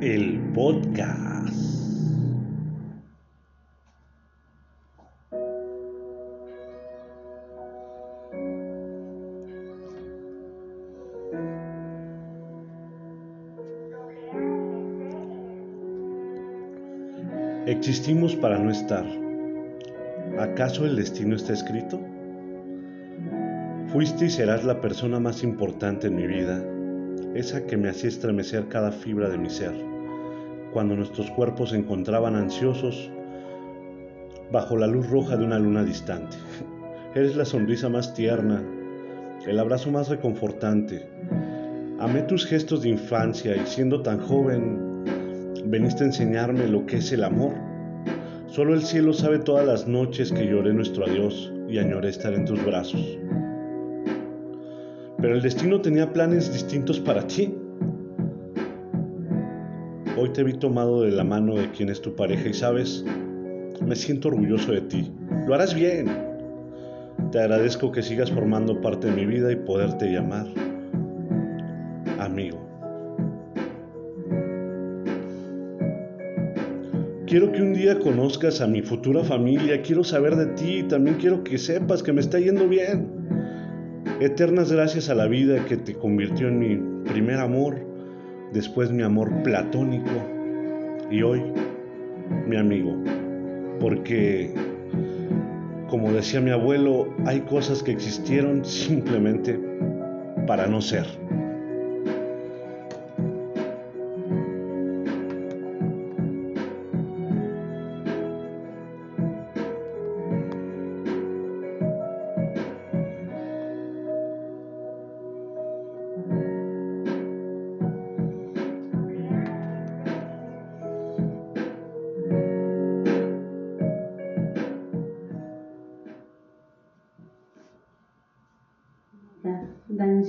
El 0.00 0.40
podcast. 0.52 1.22
Existimos 17.66 18.36
para 18.36 18.58
no 18.58 18.70
estar. 18.70 19.06
¿Acaso 20.38 20.84
el 20.84 20.96
destino 20.96 21.36
está 21.36 21.52
escrito? 21.52 22.11
Fuiste 23.92 24.24
y 24.24 24.30
serás 24.30 24.64
la 24.64 24.80
persona 24.80 25.20
más 25.20 25.42
importante 25.42 26.06
en 26.06 26.16
mi 26.16 26.26
vida, 26.26 26.64
esa 27.34 27.66
que 27.66 27.76
me 27.76 27.90
hacía 27.90 28.08
estremecer 28.08 28.66
cada 28.68 28.90
fibra 28.90 29.28
de 29.28 29.36
mi 29.36 29.50
ser, 29.50 29.74
cuando 30.72 30.96
nuestros 30.96 31.30
cuerpos 31.32 31.70
se 31.70 31.76
encontraban 31.76 32.34
ansiosos 32.34 33.10
bajo 34.50 34.78
la 34.78 34.86
luz 34.86 35.10
roja 35.10 35.36
de 35.36 35.44
una 35.44 35.58
luna 35.58 35.84
distante. 35.84 36.38
Eres 37.14 37.36
la 37.36 37.44
sonrisa 37.44 37.90
más 37.90 38.14
tierna, 38.14 38.64
el 39.46 39.58
abrazo 39.58 39.90
más 39.90 40.08
reconfortante. 40.08 41.06
Amé 42.00 42.22
tus 42.22 42.46
gestos 42.46 42.80
de 42.80 42.88
infancia 42.88 43.54
y 43.54 43.66
siendo 43.66 44.00
tan 44.00 44.20
joven, 44.20 45.04
veniste 45.66 46.04
a 46.04 46.06
enseñarme 46.06 46.66
lo 46.66 46.86
que 46.86 46.96
es 46.96 47.12
el 47.12 47.24
amor. 47.24 47.52
Solo 48.46 48.72
el 48.72 48.80
cielo 48.80 49.12
sabe 49.12 49.38
todas 49.38 49.66
las 49.66 49.86
noches 49.86 50.32
que 50.32 50.46
lloré 50.46 50.72
nuestro 50.72 51.04
adiós 51.04 51.52
y 51.68 51.76
añoré 51.76 52.08
estar 52.08 52.32
en 52.32 52.46
tus 52.46 52.64
brazos. 52.64 53.18
Pero 55.22 55.36
el 55.36 55.40
destino 55.40 55.80
tenía 55.80 56.12
planes 56.12 56.52
distintos 56.52 56.98
para 56.98 57.24
ti. 57.28 57.54
Hoy 60.18 60.30
te 60.30 60.42
vi 60.42 60.54
tomado 60.54 61.02
de 61.02 61.12
la 61.12 61.22
mano 61.22 61.54
de 61.54 61.70
quien 61.70 61.90
es 61.90 62.02
tu 62.02 62.16
pareja 62.16 62.48
y 62.48 62.52
sabes, 62.52 63.04
me 63.86 63.94
siento 63.94 64.28
orgulloso 64.28 64.72
de 64.72 64.80
ti. 64.80 65.12
Lo 65.46 65.54
harás 65.54 65.74
bien. 65.74 66.08
Te 67.30 67.38
agradezco 67.38 67.92
que 67.92 68.02
sigas 68.02 68.32
formando 68.32 68.80
parte 68.80 69.06
de 69.06 69.12
mi 69.12 69.24
vida 69.24 69.52
y 69.52 69.56
poderte 69.56 70.12
llamar 70.12 70.46
amigo. 72.18 72.58
Quiero 77.26 77.52
que 77.52 77.62
un 77.62 77.74
día 77.74 77.96
conozcas 78.00 78.60
a 78.60 78.66
mi 78.66 78.82
futura 78.82 79.22
familia, 79.22 79.80
quiero 79.82 80.02
saber 80.02 80.34
de 80.34 80.46
ti 80.46 80.78
y 80.78 80.82
también 80.82 81.16
quiero 81.16 81.44
que 81.44 81.58
sepas 81.58 82.02
que 82.02 82.12
me 82.12 82.20
está 82.20 82.40
yendo 82.40 82.68
bien. 82.68 83.11
Eternas 84.24 84.70
gracias 84.70 85.08
a 85.08 85.16
la 85.16 85.26
vida 85.26 85.64
que 85.64 85.76
te 85.76 85.94
convirtió 85.94 86.46
en 86.46 86.60
mi 86.60 87.02
primer 87.10 87.40
amor, 87.40 87.84
después 88.52 88.92
mi 88.92 89.02
amor 89.02 89.42
platónico 89.42 90.12
y 91.10 91.22
hoy 91.22 91.42
mi 92.46 92.56
amigo. 92.56 92.96
Porque, 93.80 94.54
como 95.88 96.12
decía 96.12 96.40
mi 96.40 96.52
abuelo, 96.52 97.12
hay 97.26 97.40
cosas 97.40 97.82
que 97.82 97.90
existieron 97.90 98.64
simplemente 98.64 99.58
para 100.46 100.68
no 100.68 100.80
ser. 100.80 101.21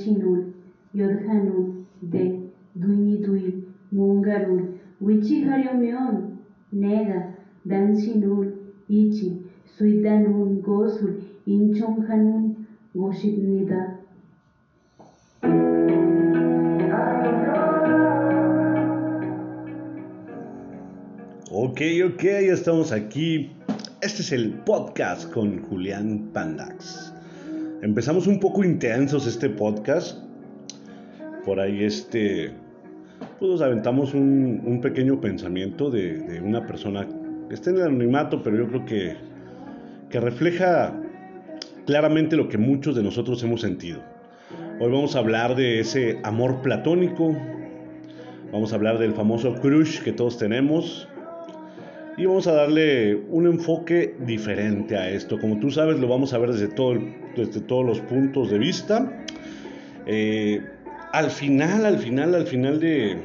Chinul, 0.04 0.54
Yorhanul, 0.94 1.86
De, 2.02 2.52
Duinidui, 2.76 3.64
Mungarul, 3.94 4.80
Wichihariomion, 5.02 6.40
Neda, 6.74 7.36
Danchinul, 7.66 8.52
Ichi, 8.90 9.42
Suidanun, 9.78 10.62
Gosul, 10.62 11.24
Inchonhanun, 11.48 12.68
Goshitnida. 12.94 14.00
Ok, 21.50 21.82
ok, 22.06 22.24
ya 22.24 22.54
estamos 22.54 22.92
aquí. 22.92 23.52
Este 24.02 24.22
es 24.22 24.32
el 24.34 24.52
podcast 24.66 25.32
con 25.32 25.62
Julián 25.62 26.30
Pandax. 26.34 27.13
Empezamos 27.84 28.28
un 28.28 28.40
poco 28.40 28.64
intensos 28.64 29.28
este 29.28 29.50
podcast. 29.50 30.18
Por 31.44 31.60
ahí 31.60 31.84
este, 31.84 32.54
pues 33.38 33.52
nos 33.52 33.62
aventamos 33.62 34.14
un, 34.14 34.62
un 34.66 34.80
pequeño 34.80 35.20
pensamiento 35.20 35.90
de, 35.90 36.18
de, 36.20 36.40
una 36.40 36.66
persona 36.66 37.06
que 37.50 37.54
está 37.54 37.72
en 37.72 37.76
el 37.76 37.82
anonimato, 37.84 38.42
pero 38.42 38.56
yo 38.56 38.70
creo 38.70 38.86
que, 38.86 39.18
que 40.10 40.18
refleja 40.22 40.98
claramente 41.86 42.38
lo 42.38 42.48
que 42.48 42.58
muchos 42.58 42.96
de 42.96 43.04
nosotros 43.04 43.44
hemos 43.44 43.60
sentido. 43.60 44.00
Hoy 44.80 44.90
vamos 44.90 45.18
a 45.18 45.20
hablar 45.20 45.58
de 45.58 45.82
ese 45.82 46.22
amor 46.24 46.62
platónico, 46.62 47.36
vamos 48.54 48.72
a 48.72 48.78
hablar 48.78 48.98
del 48.98 49.12
famoso 49.12 49.56
crush 49.56 50.00
que 50.00 50.14
todos 50.14 50.38
tenemos, 50.38 51.10
y 52.18 52.26
vamos 52.26 52.46
a 52.48 52.54
darle 52.54 53.16
un 53.30 53.48
enfoque 53.48 54.16
diferente 54.20 54.96
a 54.96 55.10
esto. 55.10 55.40
Como 55.40 55.60
tú 55.60 55.72
sabes, 55.72 56.00
lo 56.00 56.08
vamos 56.08 56.34
a 56.34 56.38
ver 56.38 56.52
desde, 56.52 56.68
todo, 56.68 57.00
desde 57.36 57.62
todos 57.62 57.86
los 57.86 58.00
puntos 58.02 58.52
de 58.52 58.60
vista. 58.60 59.12
Eh, 60.06 60.62
al 61.12 61.32
final, 61.32 61.86
al 61.86 61.98
final, 61.98 62.36
al 62.36 62.46
final 62.46 62.80
de, 62.80 63.18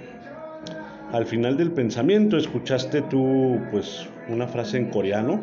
al 1.12 1.26
final 1.26 1.56
del 1.56 1.72
pensamiento, 1.72 2.38
escuchaste 2.38 3.02
tú, 3.02 3.60
pues, 3.70 4.08
una 4.28 4.46
frase 4.46 4.78
en 4.78 4.86
coreano. 4.86 5.42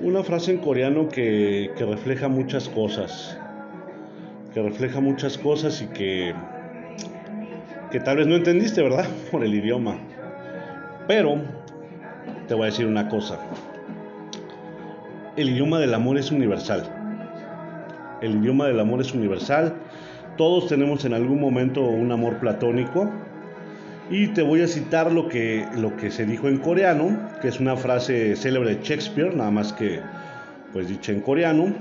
Una 0.00 0.22
frase 0.22 0.52
en 0.52 0.58
coreano 0.58 1.08
que, 1.08 1.70
que 1.76 1.84
refleja 1.84 2.28
muchas 2.28 2.68
cosas. 2.68 3.36
Que 4.54 4.62
refleja 4.62 5.00
muchas 5.00 5.36
cosas 5.36 5.82
y 5.82 5.86
que, 5.86 6.32
que 7.90 7.98
tal 7.98 8.18
vez 8.18 8.26
no 8.28 8.36
entendiste, 8.36 8.82
¿verdad? 8.82 9.06
Por 9.32 9.44
el 9.44 9.52
idioma. 9.52 9.98
Pero 11.08 11.61
te 12.52 12.56
voy 12.56 12.64
a 12.64 12.70
decir 12.70 12.84
una 12.84 13.08
cosa. 13.08 13.38
El 15.38 15.48
idioma 15.48 15.78
del 15.78 15.94
amor 15.94 16.18
es 16.18 16.30
universal. 16.30 16.84
El 18.20 18.42
idioma 18.42 18.66
del 18.66 18.78
amor 18.78 19.00
es 19.00 19.14
universal. 19.14 19.72
Todos 20.36 20.68
tenemos 20.68 21.06
en 21.06 21.14
algún 21.14 21.40
momento 21.40 21.80
un 21.80 22.12
amor 22.12 22.36
platónico. 22.40 23.10
Y 24.10 24.26
te 24.34 24.42
voy 24.42 24.60
a 24.60 24.68
citar 24.68 25.10
lo 25.12 25.30
que, 25.30 25.66
lo 25.78 25.96
que 25.96 26.10
se 26.10 26.26
dijo 26.26 26.46
en 26.46 26.58
coreano, 26.58 27.30
que 27.40 27.48
es 27.48 27.58
una 27.58 27.74
frase 27.74 28.36
célebre 28.36 28.76
de 28.76 28.82
Shakespeare, 28.82 29.34
nada 29.34 29.50
más 29.50 29.72
que 29.72 30.00
pues 30.74 30.88
dicha 30.88 31.10
en 31.10 31.22
coreano. 31.22 31.72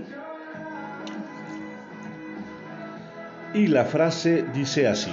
Y 3.54 3.68
la 3.68 3.84
frase 3.84 4.46
dice 4.54 4.88
así. 4.88 5.12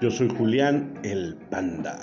Yo 0.00 0.10
soy 0.10 0.28
Julián 0.28 0.94
el 1.02 1.34
Panda. 1.50 1.98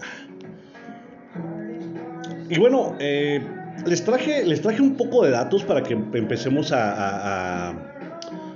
Y 2.50 2.60
bueno, 2.60 2.96
eh, 3.00 3.42
les, 3.86 4.04
traje, 4.04 4.46
les 4.46 4.62
traje 4.62 4.82
un 4.82 4.96
poco 4.96 5.24
de 5.24 5.32
datos 5.32 5.64
para 5.64 5.82
que 5.82 5.94
empecemos 5.94 6.72
a, 6.74 7.74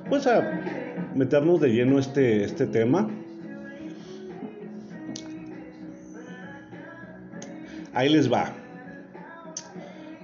pues 0.10 0.28
a 0.28 0.62
meternos 1.16 1.62
de 1.62 1.70
lleno 1.70 2.00
este, 2.00 2.44
este 2.44 2.68
tema. 2.68 3.10
Ahí 7.94 8.10
les 8.10 8.32
va. 8.32 8.54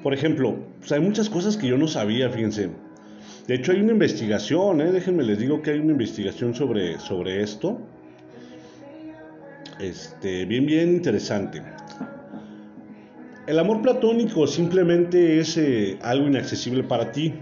Por 0.04 0.14
ejemplo, 0.14 0.56
pues 0.80 0.92
hay 0.92 1.00
muchas 1.00 1.30
cosas 1.30 1.58
que 1.58 1.68
yo 1.68 1.78
no 1.78 1.88
sabía, 1.88 2.30
fíjense. 2.30 2.70
De 3.48 3.56
hecho 3.56 3.72
hay 3.72 3.82
una 3.82 3.94
investigación, 3.94 4.82
¿eh? 4.82 4.92
déjenme 4.92 5.24
les 5.24 5.40
digo 5.40 5.62
que 5.62 5.72
hay 5.72 5.80
una 5.80 5.94
investigación 5.94 6.54
sobre, 6.54 7.00
sobre 7.00 7.42
esto. 7.42 7.80
Este, 9.80 10.46
bien, 10.46 10.66
bien 10.66 10.90
interesante. 10.94 11.62
El 13.48 13.60
amor 13.60 13.82
platónico 13.82 14.48
simplemente 14.48 15.40
es 15.40 15.58
eh, 15.58 16.00
algo 16.02 16.28
inaccesible 16.28 16.84
para 16.84 17.12
ti. 17.12 17.34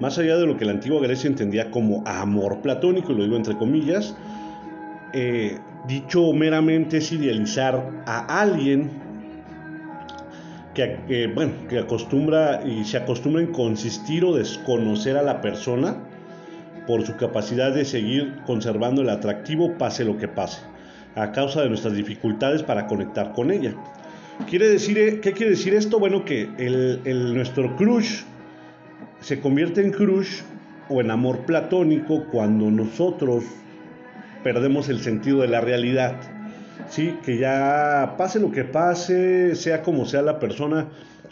Más 0.00 0.18
allá 0.18 0.36
de 0.36 0.46
lo 0.46 0.56
que 0.56 0.64
la 0.64 0.72
antigua 0.72 1.00
Grecia 1.00 1.28
entendía 1.28 1.70
como 1.70 2.02
amor 2.06 2.60
platónico, 2.60 3.12
lo 3.12 3.24
digo 3.24 3.36
entre 3.36 3.56
comillas, 3.56 4.16
eh, 5.12 5.58
dicho 5.86 6.32
meramente 6.32 6.98
es 6.98 7.12
idealizar 7.12 8.02
a 8.06 8.40
alguien 8.40 8.90
que, 10.74 11.30
bueno, 11.34 11.52
que 11.68 11.78
acostumbra 11.80 12.62
y 12.64 12.84
se 12.84 12.98
acostumbra 12.98 13.42
en 13.42 13.52
consistir 13.52 14.24
o 14.24 14.34
desconocer 14.34 15.16
a 15.16 15.22
la 15.22 15.40
persona 15.40 15.96
por 16.86 17.04
su 17.04 17.16
capacidad 17.16 17.74
de 17.74 17.84
seguir 17.84 18.36
conservando 18.46 19.02
el 19.02 19.10
atractivo 19.10 19.76
pase 19.76 20.04
lo 20.04 20.16
que 20.18 20.28
pase, 20.28 20.60
a 21.18 21.32
causa 21.32 21.62
de 21.62 21.68
nuestras 21.68 21.94
dificultades 21.94 22.62
para 22.62 22.86
conectar 22.86 23.32
con 23.32 23.50
ella. 23.50 23.74
Quiere 24.48 24.68
decir, 24.68 25.20
¿Qué 25.20 25.32
quiere 25.32 25.50
decir 25.50 25.74
esto? 25.74 25.98
Bueno, 25.98 26.24
que 26.24 26.48
el, 26.58 27.34
nuestro 27.34 27.74
crush 27.76 28.22
se 29.20 29.40
convierte 29.40 29.80
en 29.82 29.90
crush 29.90 30.42
o 30.88 31.00
en 31.00 31.10
amor 31.10 31.44
platónico 31.44 32.24
cuando 32.30 32.70
nosotros 32.70 33.44
perdemos 34.44 34.88
el 34.88 35.00
sentido 35.00 35.40
de 35.40 35.48
la 35.48 35.60
realidad. 35.60 36.20
Sí, 36.88 37.14
que 37.24 37.38
ya 37.38 38.14
pase 38.16 38.38
lo 38.38 38.52
que 38.52 38.64
pase, 38.64 39.56
sea 39.56 39.82
como 39.82 40.06
sea 40.06 40.22
la 40.22 40.38
persona, 40.38 40.88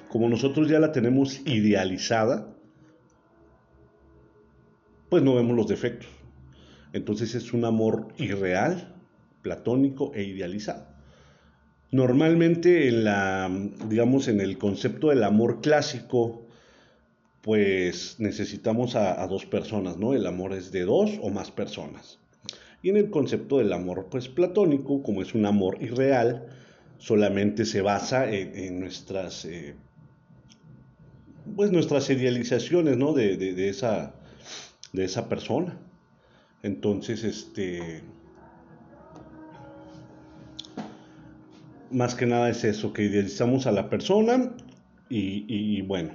como 0.08 0.28
nosotros 0.28 0.68
ya 0.68 0.80
la 0.80 0.90
tenemos 0.90 1.40
idealizada, 1.46 2.48
pues 5.08 5.22
no 5.22 5.36
vemos 5.36 5.56
los 5.56 5.68
defectos. 5.68 6.08
Entonces 6.92 7.34
es 7.36 7.52
un 7.52 7.64
amor 7.64 8.08
irreal, 8.18 8.95
platónico 9.46 10.10
e 10.12 10.24
idealizado. 10.24 10.88
Normalmente 11.92 12.88
en 12.88 13.04
la, 13.04 13.48
digamos, 13.88 14.26
en 14.26 14.40
el 14.40 14.58
concepto 14.58 15.10
del 15.10 15.22
amor 15.22 15.60
clásico, 15.60 16.48
pues 17.42 18.16
necesitamos 18.18 18.96
a, 18.96 19.24
dos 19.28 19.46
personas, 19.46 19.98
¿no? 19.98 20.14
El 20.14 20.26
amor 20.26 20.52
es 20.52 20.72
de 20.72 20.84
dos 20.84 21.12
o 21.22 21.30
más 21.30 21.52
personas. 21.52 22.18
Y 22.82 22.90
en 22.90 22.96
el 22.96 23.08
concepto 23.08 23.58
del 23.58 23.72
amor, 23.72 24.08
pues 24.10 24.28
platónico, 24.28 25.00
como 25.04 25.22
es 25.22 25.32
un 25.32 25.46
amor 25.46 25.80
irreal, 25.80 26.48
solamente 26.98 27.64
se 27.64 27.82
basa 27.82 28.28
en, 28.28 28.80
nuestras, 28.80 29.44
eh, 29.44 29.76
pues 31.54 31.70
nuestras 31.70 32.10
idealizaciones, 32.10 32.96
¿no? 32.96 33.12
De, 33.12 33.36
de, 33.36 33.68
esa, 33.68 34.12
de 34.92 35.04
esa 35.04 35.28
persona. 35.28 35.78
Entonces, 36.64 37.22
este, 37.22 38.02
más 41.90 42.14
que 42.14 42.26
nada 42.26 42.48
es 42.48 42.64
eso, 42.64 42.92
que 42.92 43.04
idealizamos 43.04 43.66
a 43.66 43.72
la 43.72 43.88
persona 43.88 44.52
y, 45.08 45.82
bueno. 45.82 46.10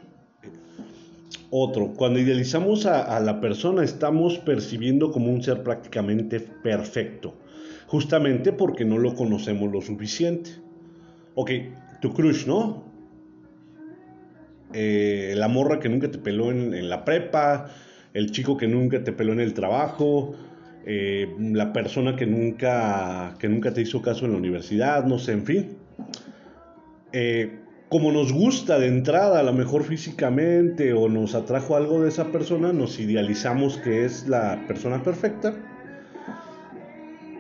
Otro, 1.49 1.93
cuando 1.93 2.19
idealizamos 2.19 2.85
a, 2.85 3.19
la 3.19 3.41
persona 3.41 3.83
estamos 3.83 4.37
percibiendo 4.39 5.11
como 5.11 5.31
un 5.31 5.43
ser 5.43 5.63
prácticamente 5.63 6.39
perfecto, 6.39 7.35
justamente 7.87 8.53
porque 8.53 8.85
no 8.85 8.97
lo 8.97 9.15
conocemos 9.15 9.71
lo 9.71 9.81
suficiente. 9.81 10.51
Ok, 11.35 11.51
tu 12.01 12.13
crush, 12.13 12.45
¿no? 12.45 12.83
Eh, 14.73 15.33
la 15.35 15.49
morra 15.49 15.79
que 15.79 15.89
nunca 15.89 16.09
te 16.09 16.17
peló 16.17 16.51
en, 16.51 16.73
en 16.73 16.89
la 16.89 17.03
prepa, 17.03 17.69
el 18.13 18.31
chico 18.31 18.55
que 18.55 18.67
nunca 18.67 19.03
te 19.03 19.11
peló 19.11 19.33
en 19.33 19.41
el 19.41 19.53
trabajo, 19.53 20.35
eh, 20.85 21.35
la 21.39 21.73
persona 21.73 22.15
que 22.15 22.25
nunca, 22.25 23.35
que 23.37 23.47
nunca 23.47 23.71
te 23.73 23.81
hizo 23.81 24.01
caso 24.01 24.25
en 24.25 24.31
la 24.31 24.37
universidad, 24.37 25.05
no 25.05 25.19
sé, 25.19 25.33
en 25.33 25.45
fin. 25.45 25.77
Eh, 27.13 27.59
como 27.89 28.11
nos 28.11 28.33
gusta 28.33 28.79
de 28.79 28.87
entrada, 28.87 29.39
a 29.39 29.43
lo 29.43 29.53
mejor 29.53 29.83
físicamente, 29.83 30.93
o 30.93 31.07
nos 31.09 31.35
atrajo 31.35 31.75
algo 31.75 32.01
de 32.01 32.09
esa 32.09 32.31
persona, 32.31 32.73
nos 32.73 32.99
idealizamos 32.99 33.77
que 33.77 34.05
es 34.05 34.27
la 34.27 34.63
persona 34.67 35.03
perfecta 35.03 35.53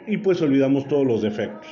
y 0.07 0.17
pues 0.17 0.41
olvidamos 0.41 0.87
todos 0.87 1.07
los 1.07 1.21
defectos. 1.21 1.67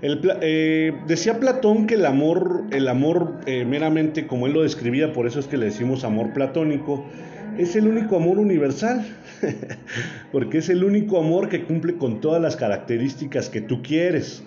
Eh, 0.00 0.92
decía 1.06 1.38
Platón 1.38 1.86
que 1.86 1.94
el 1.94 2.06
amor, 2.06 2.64
el 2.70 2.88
amor 2.88 3.40
meramente 3.46 4.26
como 4.26 4.46
él 4.46 4.54
lo 4.54 4.62
describía, 4.62 5.12
por 5.12 5.26
eso 5.26 5.38
es 5.38 5.46
que 5.46 5.58
le 5.58 5.66
decimos 5.66 6.04
amor 6.04 6.32
platónico, 6.32 7.04
es 7.58 7.74
el 7.74 7.88
único 7.88 8.16
amor 8.16 8.38
universal, 8.38 9.04
porque 10.32 10.58
es 10.58 10.68
el 10.68 10.84
único 10.84 11.18
amor 11.18 11.48
que 11.48 11.64
cumple 11.64 11.96
con 11.96 12.20
todas 12.20 12.40
las 12.40 12.56
características 12.56 13.50
que 13.50 13.60
tú 13.60 13.82
quieres, 13.82 14.44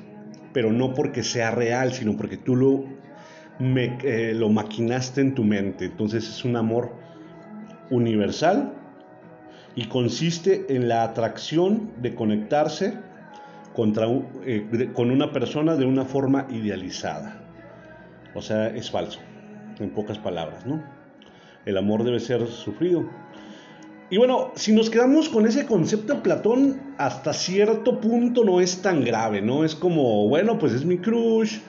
pero 0.53 0.71
no 0.71 0.93
porque 0.93 1.21
sea 1.21 1.51
real, 1.51 1.91
sino 1.91 2.15
porque 2.15 2.37
tú 2.37 2.55
lo, 2.55 2.85
eh, 3.59 4.33
lo 4.33 4.49
maquinaste 4.49 5.19
en 5.21 5.35
tu 5.35 5.43
mente. 5.43 5.85
Entonces 5.85 6.27
es 6.27 6.45
un 6.45 6.55
amor 6.55 6.93
universal 7.89 8.73
y 9.75 9.85
consiste 9.85 10.65
en 10.69 10.87
la 10.87 11.03
atracción 11.03 11.91
de 12.01 12.15
conectarse 12.15 12.93
contra, 13.73 14.07
eh, 14.45 14.89
con 14.93 15.11
una 15.11 15.33
persona 15.33 15.75
de 15.75 15.85
una 15.85 16.05
forma 16.05 16.47
idealizada. 16.49 17.41
O 18.33 18.41
sea, 18.41 18.67
es 18.67 18.89
falso, 18.89 19.19
en 19.79 19.89
pocas 19.89 20.17
palabras, 20.17 20.65
¿no? 20.65 21.00
El 21.65 21.77
amor 21.77 22.03
debe 22.03 22.19
ser 22.19 22.47
sufrido. 22.47 23.05
Y 24.09 24.17
bueno, 24.17 24.51
si 24.55 24.73
nos 24.73 24.89
quedamos 24.89 25.29
con 25.29 25.47
ese 25.47 25.65
concepto 25.65 26.15
de 26.15 26.19
Platón, 26.19 26.81
hasta 26.97 27.31
cierto 27.31 28.01
punto 28.01 28.43
no 28.43 28.59
es 28.59 28.81
tan 28.81 29.05
grave, 29.05 29.41
¿no? 29.41 29.63
Es 29.63 29.73
como, 29.73 30.27
bueno, 30.27 30.59
pues 30.59 30.73
es 30.73 30.83
mi 30.83 30.97
crush, 30.97 31.59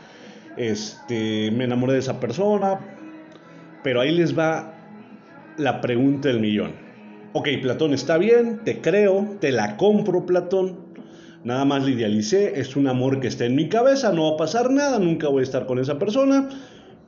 este, 0.56 1.52
me 1.52 1.64
enamoré 1.64 1.92
de 1.92 1.98
esa 2.00 2.18
persona, 2.18 2.80
pero 3.84 4.00
ahí 4.00 4.10
les 4.10 4.36
va 4.36 4.74
la 5.56 5.80
pregunta 5.80 6.28
del 6.28 6.40
millón. 6.40 6.72
Ok, 7.32 7.48
Platón 7.62 7.94
está 7.94 8.18
bien, 8.18 8.60
te 8.64 8.80
creo, 8.80 9.36
te 9.40 9.52
la 9.52 9.76
compro, 9.76 10.26
Platón. 10.26 10.92
Nada 11.44 11.64
más 11.64 11.84
le 11.84 11.92
idealicé, 11.92 12.60
es 12.60 12.76
un 12.76 12.88
amor 12.88 13.20
que 13.20 13.28
está 13.28 13.44
en 13.44 13.54
mi 13.54 13.68
cabeza, 13.68 14.12
no 14.12 14.30
va 14.30 14.34
a 14.34 14.36
pasar 14.36 14.70
nada, 14.70 14.98
nunca 14.98 15.28
voy 15.28 15.40
a 15.40 15.44
estar 15.44 15.66
con 15.66 15.78
esa 15.78 15.98
persona, 15.98 16.48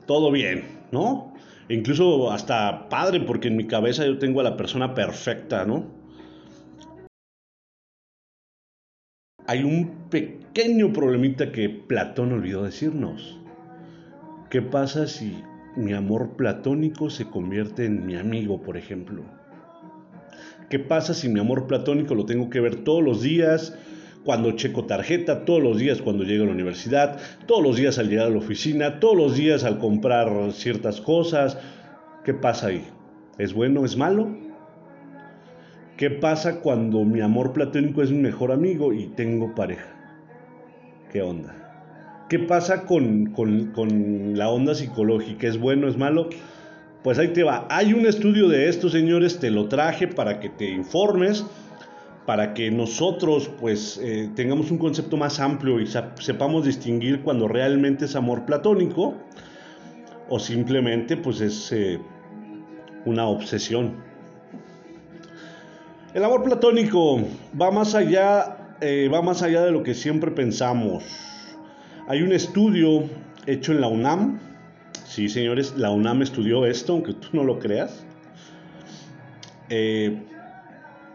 todo 0.05 0.31
bien, 0.31 0.63
¿no? 0.91 1.33
Incluso 1.69 2.31
hasta 2.31 2.89
padre, 2.89 3.21
porque 3.21 3.47
en 3.47 3.57
mi 3.57 3.67
cabeza 3.67 4.05
yo 4.05 4.17
tengo 4.19 4.39
a 4.39 4.43
la 4.43 4.57
persona 4.57 4.93
perfecta, 4.93 5.65
¿no? 5.65 5.85
Hay 9.47 9.63
un 9.63 10.09
pequeño 10.09 10.91
problemita 10.91 11.51
que 11.51 11.69
Platón 11.69 12.33
olvidó 12.33 12.63
decirnos. 12.63 13.39
¿Qué 14.49 14.61
pasa 14.61 15.05
si 15.05 15.43
mi 15.75 15.93
amor 15.93 16.35
platónico 16.35 17.09
se 17.09 17.29
convierte 17.29 17.85
en 17.85 18.05
mi 18.07 18.15
amigo, 18.15 18.61
por 18.61 18.77
ejemplo? 18.77 19.23
¿Qué 20.69 20.79
pasa 20.79 21.13
si 21.13 21.29
mi 21.29 21.39
amor 21.39 21.67
platónico 21.67 22.15
lo 22.15 22.25
tengo 22.25 22.49
que 22.49 22.59
ver 22.59 22.83
todos 22.83 23.03
los 23.03 23.21
días? 23.21 23.77
Cuando 24.25 24.53
checo 24.53 24.85
tarjeta, 24.85 25.45
todos 25.45 25.61
los 25.61 25.77
días 25.77 26.01
cuando 26.01 26.23
llego 26.23 26.43
a 26.43 26.47
la 26.47 26.53
universidad, 26.53 27.19
todos 27.45 27.63
los 27.63 27.77
días 27.77 27.99
al 27.99 28.09
llegar 28.09 28.25
a 28.25 28.31
la 28.31 28.39
oficina, 28.39 28.99
todos 28.99 29.15
los 29.15 29.35
días 29.37 29.63
al 29.63 29.77
comprar 29.77 30.51
ciertas 30.51 30.99
cosas. 30.99 31.59
¿Qué 32.23 32.33
pasa 32.33 32.67
ahí? 32.67 32.83
¿Es 33.37 33.53
bueno? 33.53 33.85
¿Es 33.85 33.95
malo? 33.95 34.35
¿Qué 35.95 36.09
pasa 36.09 36.59
cuando 36.59 37.05
mi 37.05 37.21
amor 37.21 37.53
platónico 37.53 38.01
es 38.01 38.11
mi 38.11 38.17
mejor 38.17 38.51
amigo 38.51 38.93
y 38.93 39.05
tengo 39.05 39.53
pareja? 39.53 39.93
¿Qué 41.13 41.21
onda? 41.21 42.25
¿Qué 42.27 42.39
pasa 42.39 42.85
con, 42.85 43.27
con 43.27 44.37
la 44.37 44.49
onda 44.49 44.73
psicológica? 44.73 45.47
¿Es 45.47 45.59
bueno? 45.59 45.87
¿Es 45.87 45.97
malo? 45.97 46.29
Pues 47.03 47.19
ahí 47.19 47.27
te 47.27 47.43
va. 47.43 47.67
Hay 47.69 47.93
un 47.93 48.07
estudio 48.07 48.49
de 48.49 48.67
esto, 48.69 48.89
señores, 48.89 49.39
te 49.39 49.51
lo 49.51 49.67
traje 49.67 50.07
para 50.07 50.39
que 50.39 50.49
te 50.49 50.71
informes 50.71 51.45
para 52.25 52.53
que 52.53 52.71
nosotros 52.71 53.49
pues 53.59 53.99
eh, 54.01 54.29
tengamos 54.35 54.71
un 54.71 54.77
concepto 54.77 55.15
más 55.15 55.39
amplio 55.39 55.79
y 55.79 55.87
sepamos 55.87 56.65
distinguir 56.65 57.21
cuando 57.21 57.47
realmente 57.47 58.05
es 58.05 58.15
amor 58.15 58.45
platónico 58.45 59.15
o 60.27 60.39
simplemente 60.39 61.17
pues 61.17 61.41
es 61.41 61.71
eh, 61.71 61.99
una 63.05 63.27
obsesión. 63.27 64.03
El 66.15 66.23
amor 66.23 66.43
platónico 66.43 67.19
va 67.59 67.69
más 67.69 67.93
allá, 67.93 68.75
eh, 68.81 69.09
va 69.13 69.21
más 69.21 69.43
allá 69.43 69.63
de 69.63 69.71
lo 69.71 69.83
que 69.83 69.93
siempre 69.93 70.31
pensamos. 70.31 71.03
Hay 72.07 72.23
un 72.23 72.31
estudio 72.31 73.03
hecho 73.45 73.71
en 73.71 73.81
la 73.81 73.87
UNAM. 73.87 74.39
Sí, 75.05 75.29
señores, 75.29 75.75
la 75.77 75.91
UNAM 75.91 76.23
estudió 76.23 76.65
esto, 76.65 76.93
aunque 76.93 77.13
tú 77.13 77.27
no 77.33 77.43
lo 77.43 77.59
creas. 77.59 78.05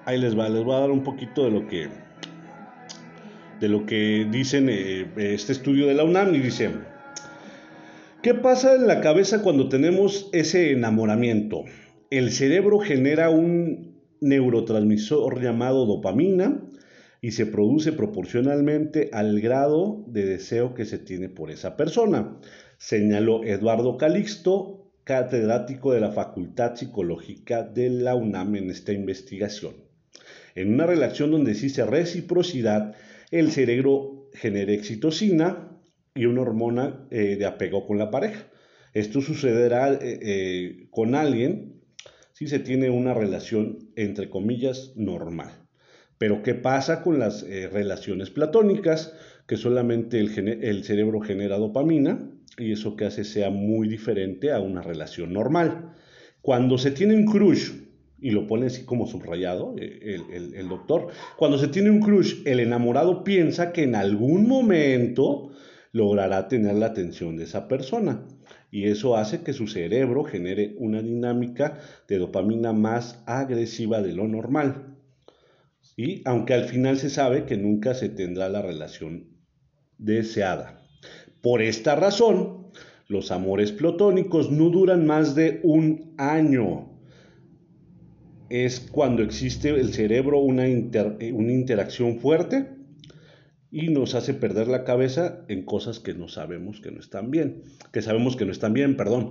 Ahí 0.05 0.19
les 0.19 0.39
va, 0.39 0.49
les 0.49 0.65
voy 0.65 0.75
a 0.75 0.81
dar 0.81 0.91
un 0.91 1.03
poquito 1.03 1.45
de 1.45 1.51
lo 1.51 1.67
que 1.67 1.89
de 3.61 3.69
lo 3.69 3.85
que 3.85 4.27
dicen 4.31 4.69
eh, 4.71 5.07
este 5.17 5.53
estudio 5.53 5.87
de 5.87 5.93
la 5.93 6.05
UNAM 6.05 6.35
y 6.35 6.39
dice, 6.39 6.71
¿qué 8.23 8.33
pasa 8.33 8.75
en 8.75 8.87
la 8.87 9.03
cabeza 9.03 9.43
cuando 9.43 9.69
tenemos 9.69 10.31
ese 10.33 10.73
enamoramiento? 10.73 11.65
el 12.11 12.33
cerebro 12.33 12.81
genera 12.81 13.31
un 13.31 13.95
neurotransmisor 14.21 15.41
llamado 15.41 15.87
dopamina 15.87 16.61
y 17.21 17.31
se 17.31 17.47
produce 17.47 17.93
proporcionalmente 17.93 19.11
al 19.13 19.41
grado 19.41 20.05
de 20.09 20.27
deseo 20.27 20.75
que 20.75 20.85
se 20.85 20.99
tiene 20.99 21.29
por 21.29 21.53
esa 21.53 21.77
persona, 21.77 22.37
señaló 22.79 23.45
Eduardo 23.45 23.97
Calixto, 23.97 24.91
catedrático 25.05 25.93
de 25.93 26.01
la 26.01 26.11
Facultad 26.11 26.75
Psicológica 26.75 27.63
de 27.63 27.91
la 27.91 28.17
UNAM 28.17 28.57
en 28.57 28.71
esta 28.71 28.93
investigación. 28.93 29.90
En 30.55 30.75
una 30.75 30.87
relación 30.87 31.31
donde 31.31 31.53
existe 31.53 31.85
reciprocidad, 31.85 32.95
el 33.31 33.51
cerebro 33.53 34.29
genera 34.35 34.73
excitocina 34.73 35.71
y 36.15 36.27
una 36.27 36.43
hormona 36.43 37.07
eh, 37.11 37.37
de 37.37 37.47
apego 37.47 37.87
con 37.87 37.99
la 37.99 38.11
pareja. 38.11 38.47
Esto 38.93 39.21
sucederá 39.21 39.93
eh, 39.93 39.99
eh, 40.03 40.87
con 40.91 41.15
alguien 41.15 41.81
si 42.33 42.49
se 42.49 42.59
tiene 42.59 42.91
una 42.91 43.15
relación, 43.15 43.91
entre 43.97 44.31
comillas, 44.31 44.93
normal. 44.97 45.51
Pero 46.19 46.43
¿qué 46.43 46.55
pasa 46.55 47.03
con 47.03 47.19
las 47.19 47.43
relaciones 47.43 48.31
platónicas? 48.31 49.15
Que 49.47 49.57
solamente 49.57 50.19
el, 50.19 50.85
cerebro 50.85 51.21
genera 51.21 51.59
dopamina 51.59 52.31
y 52.59 52.73
eso 52.73 52.97
que 52.97 53.07
hace 53.07 53.25
sea 53.25 53.51
muy 53.51 53.89
diferente 53.89 54.53
a 54.53 54.61
una 54.61 54.83
relación 54.83 55.33
normal. 55.33 55.95
Cuando 56.41 56.79
se 56.79 56.91
tiene 56.91 57.15
un 57.15 57.27
crush, 57.27 57.73
y 58.21 58.31
lo 58.31 58.47
pone 58.47 58.67
así 58.67 58.85
como 58.85 59.07
subrayado 59.07 59.75
eh, 59.79 60.21
el, 60.55 60.69
doctor, 60.69 61.09
cuando 61.37 61.59
se 61.59 61.69
tiene 61.69 61.91
un 61.91 62.01
crush, 62.01 62.43
el 62.45 62.61
enamorado 62.61 63.25
piensa 63.25 63.73
que 63.73 63.83
en 63.83 63.95
algún 63.95 64.47
momento 64.47 65.51
logrará 65.93 66.49
tener 66.49 66.75
la 66.75 66.87
atención 66.87 67.37
de 67.37 67.45
esa 67.45 67.69
persona. 67.69 68.27
Y 68.71 68.85
eso 68.85 69.17
hace 69.17 69.43
que 69.43 69.53
su 69.53 69.67
cerebro 69.67 70.23
genere 70.23 70.75
una 70.79 71.03
dinámica 71.03 71.79
de 72.07 72.19
dopamina 72.19 72.73
más 72.73 73.23
agresiva 73.27 74.01
de 74.01 74.13
lo 74.13 74.29
normal. 74.29 74.97
Y 75.97 76.23
aunque 76.25 76.55
al 76.55 76.65
final 76.65 76.99
se 76.99 77.11
sabe 77.11 77.45
que 77.45 77.57
nunca 77.57 77.95
se 77.95 78.09
tendrá 78.09 78.49
la 78.49 78.63
relación 78.63 79.29
deseada. 79.99 80.87
Por 81.43 81.63
esta 81.63 81.97
razón, 81.97 82.71
los 83.09 83.33
amores 83.33 83.73
platónicos 83.73 84.51
no 84.51 84.71
duran 84.71 85.05
más 85.05 85.35
de 85.35 85.61
un 85.65 86.15
año. 86.17 86.90
Es 88.51 88.81
cuando 88.81 89.23
existe 89.23 89.71
el 89.71 89.95
cerebro 89.95 90.41
una, 90.41 90.65
una 90.65 91.53
interacción 91.53 92.19
fuerte 92.19 92.69
y 93.71 93.89
nos 93.89 94.15
hace 94.15 94.35
perder 94.35 94.69
la 94.69 94.85
cabeza 94.85 95.45
en 95.49 95.65
cosas 95.65 96.01
que 96.01 96.15
no 96.15 96.29
sabemos 96.29 96.81
que 96.81 96.91
no 96.91 97.01
están 97.01 97.31
bien, 97.31 97.63
que 97.93 98.03
sabemos 98.03 98.37
que 98.37 98.45
no 98.45 98.53
están 98.53 98.73
bien, 98.73 98.97
perdón. 98.97 99.31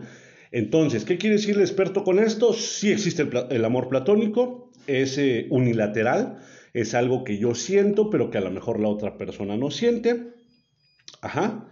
Entonces, 0.51 1.05
¿qué 1.05 1.17
quiere 1.17 1.35
decir 1.35 1.55
el 1.55 1.61
experto 1.61 2.03
con 2.03 2.19
esto? 2.19 2.53
Sí 2.53 2.91
existe 2.91 3.27
el, 3.49 3.65
amor 3.65 3.89
platónico, 3.89 4.71
es 4.88 5.17
eh, 5.17 5.47
unilateral, 5.51 6.39
es 6.73 6.93
algo 6.93 7.23
que 7.23 7.38
yo 7.38 7.53
siento, 7.53 8.09
pero 8.09 8.31
que 8.31 8.38
a 8.38 8.41
lo 8.41 8.51
mejor 8.51 8.79
la 8.79 8.88
otra 8.88 9.17
persona 9.17 9.57
no 9.57 9.69
siente. 9.69 10.31
Ajá. 11.21 11.67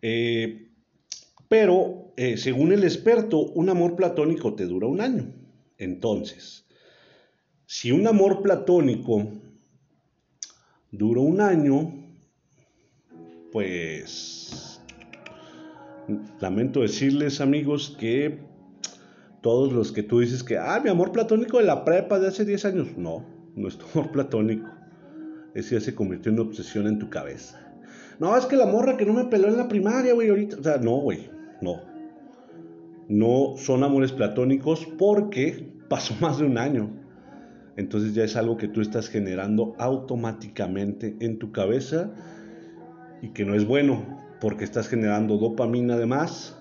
Eh, 0.00 0.68
pero, 1.48 2.12
eh, 2.16 2.36
según 2.36 2.72
el 2.72 2.84
experto, 2.84 3.40
un 3.40 3.68
amor 3.68 3.96
platónico 3.96 4.54
te 4.54 4.66
dura 4.66 4.86
un 4.86 5.00
año. 5.00 5.34
Entonces, 5.76 6.67
si 7.70 7.92
un 7.92 8.06
amor 8.06 8.40
platónico 8.40 9.28
dura 10.90 11.20
un 11.20 11.42
año, 11.42 11.92
pues 13.52 14.80
lamento 16.40 16.80
decirles 16.80 17.42
amigos 17.42 17.94
que 18.00 18.38
todos 19.42 19.74
los 19.74 19.92
que 19.92 20.02
tú 20.02 20.20
dices 20.20 20.42
que, 20.42 20.56
ah, 20.56 20.80
mi 20.82 20.88
amor 20.88 21.12
platónico 21.12 21.58
de 21.58 21.64
la 21.64 21.84
prepa 21.84 22.18
de 22.18 22.28
hace 22.28 22.46
10 22.46 22.64
años, 22.64 22.88
no, 22.96 23.26
no 23.54 23.68
es 23.68 23.76
tu 23.76 23.84
amor 23.92 24.12
platónico. 24.12 24.70
Ese 25.54 25.74
ya 25.74 25.82
se 25.82 25.94
convirtió 25.94 26.32
en 26.32 26.40
una 26.40 26.48
obsesión 26.48 26.86
en 26.86 26.98
tu 26.98 27.10
cabeza. 27.10 27.60
No, 28.18 28.34
es 28.34 28.46
que 28.46 28.56
la 28.56 28.64
morra 28.64 28.96
que 28.96 29.04
no 29.04 29.12
me 29.12 29.26
peló 29.26 29.46
en 29.46 29.58
la 29.58 29.68
primaria, 29.68 30.14
güey, 30.14 30.30
ahorita. 30.30 30.56
O 30.58 30.62
sea, 30.62 30.78
no, 30.78 31.00
güey, 31.00 31.30
no. 31.60 31.82
No 33.10 33.58
son 33.58 33.84
amores 33.84 34.12
platónicos 34.12 34.88
porque 34.98 35.70
pasó 35.90 36.14
más 36.22 36.38
de 36.38 36.46
un 36.46 36.56
año. 36.56 36.97
Entonces 37.78 38.12
ya 38.12 38.24
es 38.24 38.34
algo 38.34 38.56
que 38.56 38.66
tú 38.66 38.80
estás 38.80 39.08
generando 39.08 39.76
automáticamente 39.78 41.14
en 41.20 41.38
tu 41.38 41.52
cabeza 41.52 42.10
y 43.22 43.28
que 43.28 43.44
no 43.44 43.54
es 43.54 43.64
bueno 43.64 44.04
porque 44.40 44.64
estás 44.64 44.88
generando 44.88 45.38
dopamina 45.38 45.94
además 45.94 46.58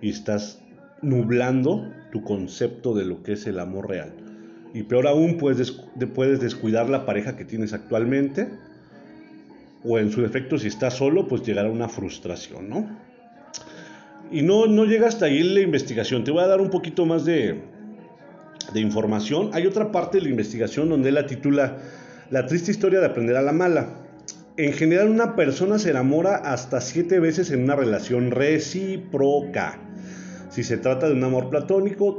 y 0.00 0.10
estás 0.10 0.62
nublando 1.02 1.92
tu 2.12 2.22
concepto 2.22 2.94
de 2.94 3.06
lo 3.06 3.24
que 3.24 3.32
es 3.32 3.48
el 3.48 3.58
amor 3.58 3.88
real. 3.88 4.12
Y 4.72 4.84
peor 4.84 5.08
aún, 5.08 5.36
puedes, 5.36 5.72
puedes 6.14 6.38
descuidar 6.38 6.88
la 6.88 7.04
pareja 7.04 7.36
que 7.36 7.44
tienes 7.44 7.72
actualmente. 7.72 8.48
O 9.82 9.98
en 9.98 10.12
su 10.12 10.22
defecto, 10.22 10.58
si 10.58 10.68
estás 10.68 10.94
solo, 10.94 11.26
pues 11.26 11.42
llegar 11.42 11.66
a 11.66 11.70
una 11.70 11.88
frustración, 11.88 12.68
¿no? 12.68 12.88
Y 14.30 14.42
no, 14.42 14.66
no 14.66 14.84
llega 14.84 15.08
hasta 15.08 15.26
ahí 15.26 15.42
la 15.42 15.60
investigación. 15.60 16.22
Te 16.22 16.30
voy 16.30 16.44
a 16.44 16.46
dar 16.46 16.60
un 16.60 16.70
poquito 16.70 17.04
más 17.04 17.24
de, 17.24 17.62
de 18.72 18.80
información. 18.80 19.50
Hay 19.52 19.66
otra 19.66 19.92
parte 19.92 20.18
de 20.18 20.24
la 20.24 20.30
investigación 20.30 20.88
donde 20.88 21.12
la 21.12 21.26
titula 21.26 21.78
La 22.30 22.46
triste 22.46 22.70
historia 22.70 23.00
de 23.00 23.06
aprender 23.06 23.36
a 23.36 23.42
la 23.42 23.52
mala. 23.52 23.88
En 24.56 24.72
general, 24.72 25.08
una 25.08 25.36
persona 25.36 25.78
se 25.78 25.90
enamora 25.90 26.36
hasta 26.36 26.80
siete 26.80 27.20
veces 27.20 27.50
en 27.50 27.62
una 27.62 27.76
relación 27.76 28.30
recíproca. 28.30 29.78
Si 30.50 30.64
se 30.64 30.76
trata 30.76 31.06
de 31.06 31.14
un 31.14 31.24
amor 31.24 31.48
platónico, 31.48 32.18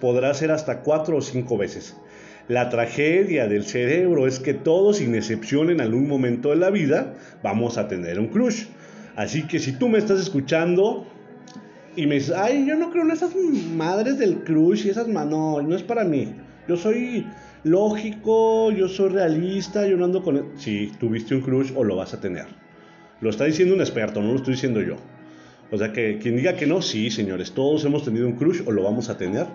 podrá 0.00 0.32
ser 0.34 0.50
hasta 0.52 0.80
cuatro 0.80 1.16
o 1.16 1.20
cinco 1.20 1.58
veces. 1.58 1.96
La 2.48 2.68
tragedia 2.68 3.46
del 3.46 3.64
cerebro 3.64 4.26
es 4.26 4.40
que 4.40 4.54
todos, 4.54 4.98
sin 4.98 5.14
excepción, 5.14 5.70
en 5.70 5.80
algún 5.80 6.08
momento 6.08 6.50
de 6.50 6.56
la 6.56 6.70
vida, 6.70 7.14
vamos 7.42 7.78
a 7.78 7.88
tener 7.88 8.18
un 8.18 8.28
crush. 8.28 8.66
Así 9.16 9.46
que 9.46 9.58
si 9.58 9.72
tú 9.72 9.88
me 9.88 9.98
estás 9.98 10.20
escuchando 10.20 11.06
y 11.96 12.06
me 12.06 12.16
dices, 12.16 12.34
ay, 12.36 12.66
yo 12.66 12.76
no 12.76 12.90
creo 12.90 13.04
en 13.04 13.10
esas 13.10 13.34
madres 13.74 14.18
del 14.18 14.38
crush 14.44 14.86
y 14.86 14.90
esas 14.90 15.08
manos, 15.08 15.64
no, 15.64 15.74
es 15.74 15.82
para 15.82 16.04
mí. 16.04 16.32
Yo 16.68 16.76
soy 16.76 17.26
lógico, 17.64 18.70
yo 18.70 18.88
soy 18.88 19.10
realista, 19.10 19.86
yo 19.86 19.96
no 19.96 20.04
ando 20.04 20.22
con... 20.22 20.52
Si 20.56 20.88
sí, 20.88 20.92
tuviste 20.98 21.34
un 21.34 21.40
crush 21.40 21.72
o 21.74 21.82
lo 21.82 21.96
vas 21.96 22.14
a 22.14 22.20
tener. 22.20 22.46
Lo 23.20 23.30
está 23.30 23.44
diciendo 23.44 23.74
un 23.74 23.80
experto, 23.80 24.22
no 24.22 24.28
lo 24.28 24.36
estoy 24.36 24.54
diciendo 24.54 24.80
yo. 24.80 24.96
O 25.72 25.78
sea, 25.78 25.92
que 25.92 26.18
quien 26.18 26.36
diga 26.36 26.56
que 26.56 26.66
no, 26.66 26.80
sí, 26.80 27.10
señores, 27.10 27.52
todos 27.52 27.84
hemos 27.84 28.04
tenido 28.04 28.26
un 28.26 28.34
crush 28.34 28.62
o 28.66 28.72
lo 28.72 28.84
vamos 28.84 29.08
a 29.08 29.16
tener. 29.16 29.46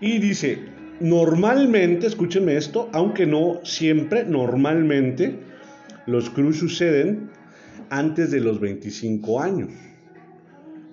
Y 0.00 0.18
dice, 0.18 0.58
normalmente, 1.00 2.06
escúchenme 2.06 2.56
esto, 2.56 2.88
aunque 2.92 3.26
no 3.26 3.60
siempre, 3.64 4.24
normalmente 4.24 5.38
los 6.06 6.30
crush 6.30 6.56
suceden 6.56 7.30
antes 7.90 8.30
de 8.30 8.40
los 8.40 8.58
25 8.60 9.40
años. 9.40 9.70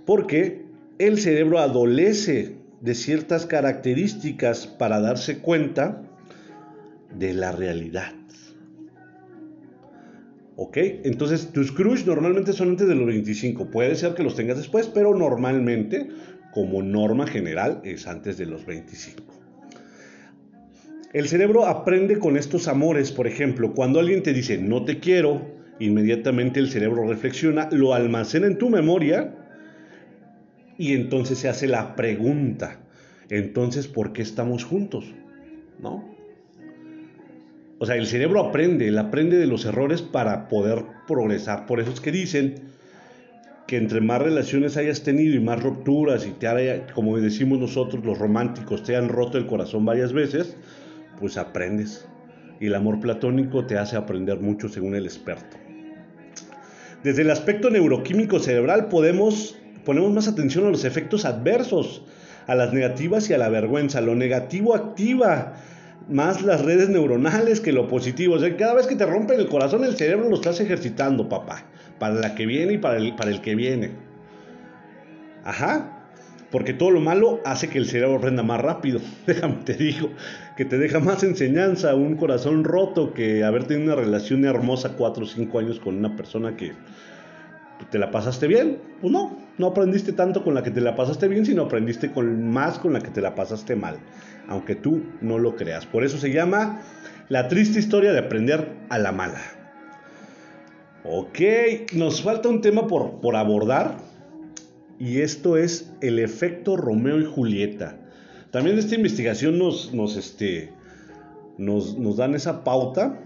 Porque 0.09 0.63
el 0.97 1.19
cerebro 1.19 1.59
adolece 1.59 2.55
de 2.81 2.95
ciertas 2.95 3.45
características 3.45 4.65
para 4.65 4.99
darse 4.99 5.37
cuenta 5.37 6.01
de 7.15 7.35
la 7.35 7.51
realidad. 7.51 8.15
¿Ok? 10.55 10.77
Entonces, 11.03 11.51
tus 11.53 11.71
crush 11.71 12.05
normalmente 12.05 12.53
son 12.53 12.69
antes 12.69 12.87
de 12.87 12.95
los 12.95 13.05
25. 13.05 13.69
Puede 13.69 13.93
ser 13.93 14.15
que 14.15 14.23
los 14.23 14.35
tengas 14.35 14.57
después, 14.57 14.87
pero 14.87 15.13
normalmente, 15.13 16.07
como 16.55 16.81
norma 16.81 17.27
general, 17.27 17.79
es 17.83 18.07
antes 18.07 18.39
de 18.39 18.47
los 18.47 18.65
25. 18.65 19.21
El 21.13 21.27
cerebro 21.27 21.67
aprende 21.67 22.17
con 22.17 22.35
estos 22.35 22.67
amores, 22.67 23.11
por 23.11 23.27
ejemplo, 23.27 23.75
cuando 23.75 23.99
alguien 23.99 24.23
te 24.23 24.33
dice 24.33 24.57
no 24.57 24.85
te 24.85 24.97
quiero, 24.97 25.53
inmediatamente 25.79 26.59
el 26.59 26.71
cerebro 26.71 27.07
reflexiona, 27.07 27.69
lo 27.71 27.93
almacena 27.93 28.47
en 28.47 28.57
tu 28.57 28.71
memoria 28.71 29.35
y 30.79 30.93
entonces 30.93 31.37
se 31.37 31.49
hace 31.49 31.67
la 31.67 31.97
pregunta, 31.97 32.79
entonces, 33.29 33.87
¿por 33.89 34.13
qué 34.13 34.21
estamos 34.21 34.63
juntos? 34.63 35.13
¿No? 35.77 36.15
O 37.79 37.85
sea, 37.85 37.95
el 37.95 38.07
cerebro 38.07 38.39
aprende, 38.39 38.87
él 38.87 38.97
aprende 38.97 39.37
de 39.37 39.45
los 39.45 39.65
errores 39.65 40.01
para 40.01 40.47
poder 40.47 40.85
progresar. 41.05 41.65
Por 41.65 41.81
eso 41.81 41.91
es 41.91 41.99
que 41.99 42.13
dicen 42.13 42.55
que 43.67 43.75
entre 43.75 43.99
más 43.99 44.21
relaciones 44.21 44.77
hayas 44.77 45.03
tenido 45.03 45.35
y 45.35 45.41
más 45.41 45.61
rupturas 45.61 46.25
y 46.25 46.31
te 46.31 46.47
haya, 46.47 46.87
como 46.87 47.17
decimos 47.17 47.59
nosotros 47.59 48.03
los 48.05 48.17
románticos, 48.17 48.81
te 48.83 48.95
han 48.95 49.09
roto 49.09 49.37
el 49.37 49.47
corazón 49.47 49.83
varias 49.85 50.13
veces, 50.13 50.55
pues 51.19 51.37
aprendes. 51.37 52.07
Y 52.61 52.67
el 52.67 52.75
amor 52.75 53.01
platónico 53.01 53.65
te 53.65 53.77
hace 53.77 53.97
aprender 53.97 54.39
mucho 54.39 54.69
según 54.69 54.95
el 54.95 55.05
experto. 55.05 55.57
Desde 57.03 57.21
el 57.23 57.31
aspecto 57.31 57.69
neuroquímico 57.69 58.39
cerebral 58.39 58.87
podemos 58.87 59.58
ponemos 59.85 60.11
más 60.11 60.27
atención 60.27 60.65
a 60.65 60.69
los 60.69 60.85
efectos 60.85 61.25
adversos, 61.25 62.03
a 62.47 62.55
las 62.55 62.73
negativas 62.73 63.29
y 63.29 63.33
a 63.33 63.37
la 63.37 63.49
vergüenza. 63.49 64.01
Lo 64.01 64.15
negativo 64.15 64.75
activa 64.75 65.53
más 66.09 66.41
las 66.41 66.61
redes 66.63 66.89
neuronales 66.89 67.61
que 67.61 67.71
lo 67.71 67.87
positivo. 67.87 68.35
O 68.35 68.39
sea, 68.39 68.55
cada 68.57 68.73
vez 68.73 68.87
que 68.87 68.95
te 68.95 69.05
rompen 69.05 69.39
el 69.39 69.47
corazón, 69.47 69.83
el 69.83 69.95
cerebro 69.95 70.29
lo 70.29 70.35
estás 70.35 70.59
ejercitando, 70.59 71.29
papá. 71.29 71.63
Para 71.99 72.15
la 72.15 72.35
que 72.35 72.45
viene 72.45 72.73
y 72.73 72.77
para 72.77 72.97
el, 72.97 73.15
para 73.15 73.29
el 73.29 73.41
que 73.41 73.55
viene. 73.55 73.91
Ajá. 75.43 75.95
Porque 76.51 76.73
todo 76.73 76.89
lo 76.89 76.99
malo 76.99 77.41
hace 77.45 77.69
que 77.69 77.77
el 77.77 77.85
cerebro 77.85 78.17
aprenda 78.17 78.41
más 78.41 78.59
rápido. 78.59 78.99
Déjame 79.27 79.57
te 79.65 79.73
digo, 79.73 80.09
que 80.57 80.65
te 80.65 80.79
deja 80.79 80.99
más 80.99 81.23
enseñanza 81.23 81.93
un 81.93 82.15
corazón 82.15 82.63
roto 82.63 83.13
que 83.13 83.43
haber 83.43 83.65
tenido 83.65 83.93
una 83.93 84.01
relación 84.01 84.45
hermosa 84.45 84.93
4 84.97 85.23
o 85.23 85.27
5 85.27 85.59
años 85.59 85.79
con 85.79 85.97
una 85.97 86.15
persona 86.15 86.57
que 86.57 86.73
te 87.91 87.99
la 87.99 88.11
pasaste 88.11 88.47
bien. 88.47 88.79
Pues 89.01 89.11
no, 89.11 89.37
no 89.57 89.67
aprendiste 89.67 90.13
tanto 90.13 90.43
con 90.43 90.53
la 90.53 90.63
que 90.63 90.71
te 90.71 90.81
la 90.81 90.95
pasaste 90.95 91.27
bien, 91.27 91.45
sino 91.45 91.63
aprendiste 91.63 92.11
con 92.11 92.49
más 92.49 92.79
con 92.79 92.93
la 92.93 93.01
que 93.01 93.09
te 93.09 93.21
la 93.21 93.35
pasaste 93.35 93.75
mal. 93.75 93.99
Aunque 94.47 94.75
tú 94.75 95.03
no 95.21 95.37
lo 95.37 95.55
creas. 95.55 95.85
Por 95.85 96.03
eso 96.03 96.17
se 96.17 96.31
llama 96.31 96.81
la 97.29 97.47
triste 97.47 97.79
historia 97.79 98.11
de 98.11 98.19
aprender 98.19 98.67
a 98.89 98.97
la 98.97 99.11
mala. 99.11 99.41
Ok, 101.03 101.39
nos 101.93 102.21
falta 102.21 102.49
un 102.49 102.61
tema 102.61 102.87
por, 102.87 103.21
por 103.21 103.35
abordar 103.35 103.97
y 104.99 105.21
esto 105.21 105.55
es 105.55 105.93
el 106.01 106.19
efecto 106.19 106.75
Romeo 106.75 107.19
y 107.19 107.25
Julieta. 107.25 107.97
También 108.51 108.77
esta 108.77 108.95
investigación 108.95 109.57
nos, 109.57 109.93
nos, 109.93 110.17
este, 110.17 110.73
nos, 111.57 111.97
nos 111.97 112.17
dan 112.17 112.35
esa 112.35 112.63
pauta. 112.63 113.19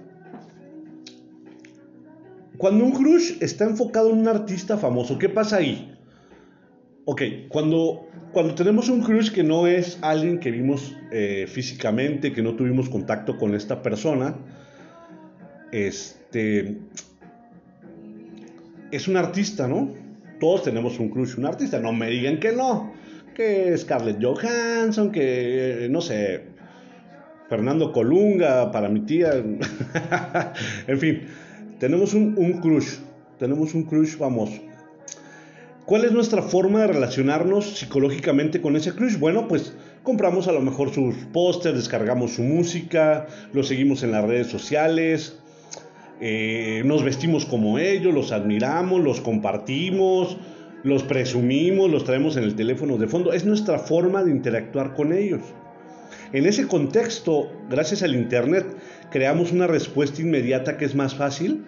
Cuando 2.58 2.86
un 2.86 2.92
crush 2.92 3.38
está 3.42 3.66
enfocado 3.66 4.12
en 4.12 4.20
un 4.20 4.28
artista 4.28 4.78
famoso, 4.78 5.18
¿qué 5.18 5.30
pasa 5.30 5.58
ahí? 5.58 5.98
Ok, 7.06 7.22
cuando, 7.50 8.08
cuando 8.32 8.56
tenemos 8.56 8.90
un 8.90 9.02
crush 9.02 9.32
que 9.32 9.44
no 9.44 9.68
es 9.68 9.98
alguien 10.02 10.40
que 10.40 10.52
vimos 10.52 10.96
eh, 11.12 11.46
físicamente, 11.48 12.32
que 12.32 12.42
no 12.42 12.56
tuvimos 12.56 12.90
contacto 12.90 13.38
con 13.38 13.56
esta 13.56 13.82
persona, 13.82 14.38
este, 15.72 16.78
es 18.92 19.08
un 19.08 19.18
artista, 19.18 19.68
¿no? 19.68 20.04
todos 20.44 20.64
tenemos 20.64 21.00
un 21.00 21.08
crush, 21.08 21.38
un 21.38 21.46
artista, 21.46 21.80
no 21.80 21.94
me 21.94 22.10
digan 22.10 22.38
que 22.38 22.52
no, 22.52 22.94
que 23.34 23.78
Scarlett 23.78 24.22
Johansson, 24.22 25.10
que 25.10 25.88
no 25.90 26.02
sé, 26.02 26.44
Fernando 27.48 27.94
Colunga 27.94 28.70
para 28.70 28.90
mi 28.90 29.00
tía, 29.06 29.32
en 30.88 31.00
fin, 31.00 31.22
tenemos 31.84 32.14
un, 32.14 32.62
crush, 32.62 33.00
tenemos 33.38 33.74
un 33.74 33.84
crush 33.84 34.16
famoso. 34.16 34.62
¿Cuál 35.86 36.06
es 36.06 36.14
nuestra 36.14 36.42
forma 36.42 36.80
de 36.80 36.88
relacionarnos 36.88 37.78
psicológicamente 37.78 38.62
con 38.62 38.78
ese 38.78 38.94
crush? 38.94 39.20
Bueno, 39.20 39.50
pues 39.50 39.76
compramos 40.02 40.48
a 40.48 40.54
lo 40.54 40.62
mejor 40.62 40.94
sus 40.94 41.14
pósters, 41.34 41.76
descargamos 41.76 42.36
su 42.36 42.44
música, 42.44 43.28
lo 43.52 43.64
seguimos 43.64 44.02
en 44.04 44.14
las 44.14 44.24
redes 44.24 44.48
sociales, 44.48 45.40
eh, 46.22 46.84
nos 46.86 47.04
vestimos 47.04 47.46
como 47.46 47.78
ellos, 47.78 48.14
los 48.14 48.32
admiramos, 48.32 49.04
los 49.04 49.20
compartimos, 49.20 50.38
los 50.84 51.04
presumimos, 51.04 51.92
los 51.92 52.06
traemos 52.06 52.38
en 52.38 52.46
el 52.46 52.56
teléfono 52.56 52.96
de 52.96 53.10
fondo. 53.10 53.34
Es 53.34 53.44
nuestra 53.44 53.78
forma 53.78 54.24
de 54.24 54.32
interactuar 54.32 54.94
con 54.94 55.12
ellos. 55.12 55.42
En 56.32 56.46
ese 56.46 56.66
contexto, 56.66 57.52
gracias 57.70 58.04
al 58.04 58.16
Internet, 58.16 58.66
creamos 59.12 59.52
una 59.52 59.68
respuesta 59.68 60.22
inmediata 60.22 60.78
que 60.78 60.86
es 60.86 60.96
más 60.96 61.14
fácil 61.14 61.66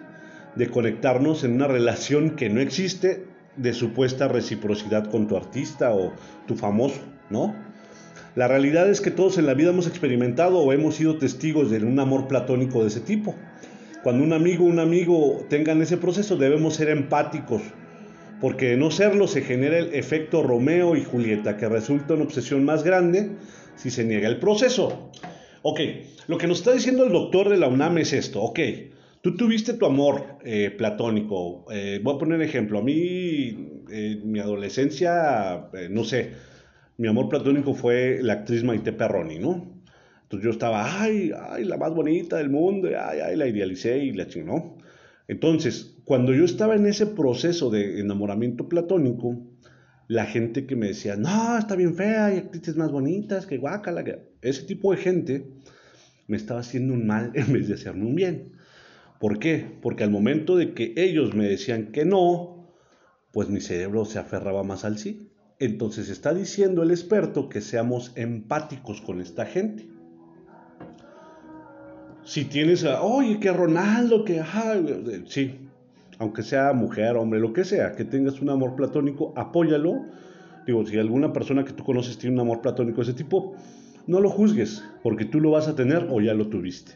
de 0.56 0.68
conectarnos 0.68 1.44
en 1.44 1.52
una 1.52 1.68
relación 1.68 2.30
que 2.30 2.48
no 2.48 2.60
existe 2.60 3.24
de 3.56 3.72
supuesta 3.72 4.28
reciprocidad 4.28 5.10
con 5.10 5.28
tu 5.28 5.36
artista 5.36 5.94
o 5.94 6.12
tu 6.46 6.56
famoso, 6.56 7.00
¿no? 7.30 7.54
La 8.34 8.48
realidad 8.48 8.90
es 8.90 9.00
que 9.00 9.10
todos 9.10 9.38
en 9.38 9.46
la 9.46 9.54
vida 9.54 9.70
hemos 9.70 9.86
experimentado 9.86 10.58
o 10.58 10.72
hemos 10.72 10.96
sido 10.96 11.16
testigos 11.16 11.70
de 11.70 11.78
un 11.78 11.98
amor 11.98 12.28
platónico 12.28 12.82
de 12.82 12.88
ese 12.88 13.00
tipo. 13.00 13.34
Cuando 14.02 14.22
un 14.22 14.34
amigo 14.34 14.64
o 14.64 14.68
un 14.68 14.78
amigo 14.78 15.46
tengan 15.48 15.80
ese 15.80 15.96
proceso 15.96 16.36
debemos 16.36 16.74
ser 16.74 16.90
empáticos, 16.90 17.62
porque 18.40 18.70
de 18.70 18.76
no 18.76 18.90
serlo 18.90 19.26
se 19.26 19.40
genera 19.40 19.78
el 19.78 19.94
efecto 19.94 20.42
Romeo 20.42 20.96
y 20.96 21.02
Julieta, 21.04 21.56
que 21.56 21.68
resulta 21.68 22.14
una 22.14 22.24
obsesión 22.24 22.64
más 22.64 22.84
grande 22.84 23.30
si 23.74 23.90
se 23.90 24.04
niega 24.04 24.28
el 24.28 24.38
proceso. 24.38 25.10
Ok, 25.62 25.80
lo 26.28 26.36
que 26.38 26.46
nos 26.46 26.58
está 26.58 26.72
diciendo 26.72 27.04
el 27.04 27.12
doctor 27.12 27.48
de 27.48 27.56
la 27.56 27.68
UNAM 27.68 27.98
es 27.98 28.12
esto, 28.12 28.42
ok, 28.42 28.60
tú 29.26 29.36
tuviste 29.36 29.72
tu 29.72 29.86
amor 29.86 30.38
eh, 30.44 30.70
platónico, 30.70 31.64
eh, 31.72 32.00
voy 32.00 32.14
a 32.14 32.18
poner 32.18 32.40
ejemplo, 32.42 32.78
a 32.78 32.82
mí 32.82 33.82
en 33.90 34.30
mi 34.30 34.38
adolescencia, 34.38 35.68
eh, 35.72 35.88
no 35.90 36.04
sé, 36.04 36.30
mi 36.96 37.08
amor 37.08 37.28
platónico 37.28 37.74
fue 37.74 38.20
la 38.22 38.34
actriz 38.34 38.62
Maite 38.62 38.92
Perroni, 38.92 39.40
¿no? 39.40 39.82
Entonces 40.22 40.44
yo 40.44 40.50
estaba, 40.52 41.02
ay, 41.02 41.32
ay, 41.50 41.64
la 41.64 41.76
más 41.76 41.92
bonita 41.92 42.36
del 42.36 42.50
mundo, 42.50 42.88
ay, 42.96 43.18
ay, 43.18 43.34
la 43.34 43.48
idealicé 43.48 43.98
y 43.98 44.12
la 44.12 44.28
chingó. 44.28 44.78
Entonces, 45.26 45.96
cuando 46.04 46.32
yo 46.32 46.44
estaba 46.44 46.76
en 46.76 46.86
ese 46.86 47.06
proceso 47.06 47.68
de 47.68 47.98
enamoramiento 47.98 48.68
platónico, 48.68 49.36
la 50.06 50.26
gente 50.26 50.66
que 50.66 50.76
me 50.76 50.86
decía, 50.86 51.16
no, 51.16 51.58
está 51.58 51.74
bien 51.74 51.96
fea, 51.96 52.26
hay 52.26 52.38
actrices 52.38 52.76
más 52.76 52.92
bonitas, 52.92 53.44
que 53.46 53.58
guacala, 53.58 54.04
ese 54.40 54.62
tipo 54.62 54.92
de 54.92 54.98
gente 54.98 55.46
me 56.28 56.36
estaba 56.36 56.60
haciendo 56.60 56.94
un 56.94 57.08
mal 57.08 57.32
en 57.34 57.52
vez 57.52 57.66
de 57.66 57.74
hacerme 57.74 58.06
un 58.06 58.14
bien. 58.14 58.55
¿Por 59.20 59.38
qué? 59.38 59.66
Porque 59.82 60.04
al 60.04 60.10
momento 60.10 60.56
de 60.56 60.74
que 60.74 60.94
ellos 60.96 61.34
me 61.34 61.46
decían 61.46 61.92
que 61.92 62.04
no, 62.04 62.68
pues 63.32 63.48
mi 63.48 63.60
cerebro 63.60 64.04
se 64.04 64.18
aferraba 64.18 64.62
más 64.62 64.84
al 64.84 64.98
sí. 64.98 65.30
Entonces 65.58 66.08
está 66.08 66.34
diciendo 66.34 66.82
el 66.82 66.90
experto 66.90 67.48
que 67.48 67.60
seamos 67.60 68.12
empáticos 68.14 69.00
con 69.00 69.20
esta 69.20 69.46
gente 69.46 69.96
si 72.26 72.44
tienes, 72.44 72.84
a, 72.84 73.02
oye, 73.02 73.38
que 73.38 73.52
Ronaldo, 73.52 74.24
que, 74.24 74.42
sí, 75.26 75.60
aunque 76.18 76.42
sea 76.42 76.72
mujer, 76.72 77.16
hombre, 77.16 77.38
lo 77.38 77.52
que 77.52 77.64
sea, 77.64 77.92
que 77.92 78.04
tengas 78.04 78.42
un 78.42 78.50
amor 78.50 78.74
platónico, 78.74 79.32
apóyalo. 79.36 80.04
Digo, 80.66 80.84
si 80.84 80.98
alguna 80.98 81.32
persona 81.32 81.64
que 81.64 81.72
tú 81.72 81.84
conoces 81.84 82.18
tiene 82.18 82.34
un 82.34 82.40
amor 82.40 82.62
platónico 82.62 82.96
de 82.96 83.02
ese 83.04 83.12
tipo, 83.12 83.54
no 84.08 84.20
lo 84.20 84.28
juzgues, 84.28 84.82
porque 85.04 85.24
tú 85.24 85.40
lo 85.40 85.52
vas 85.52 85.68
a 85.68 85.76
tener 85.76 86.08
o 86.10 86.20
ya 86.20 86.34
lo 86.34 86.48
tuviste. 86.48 86.94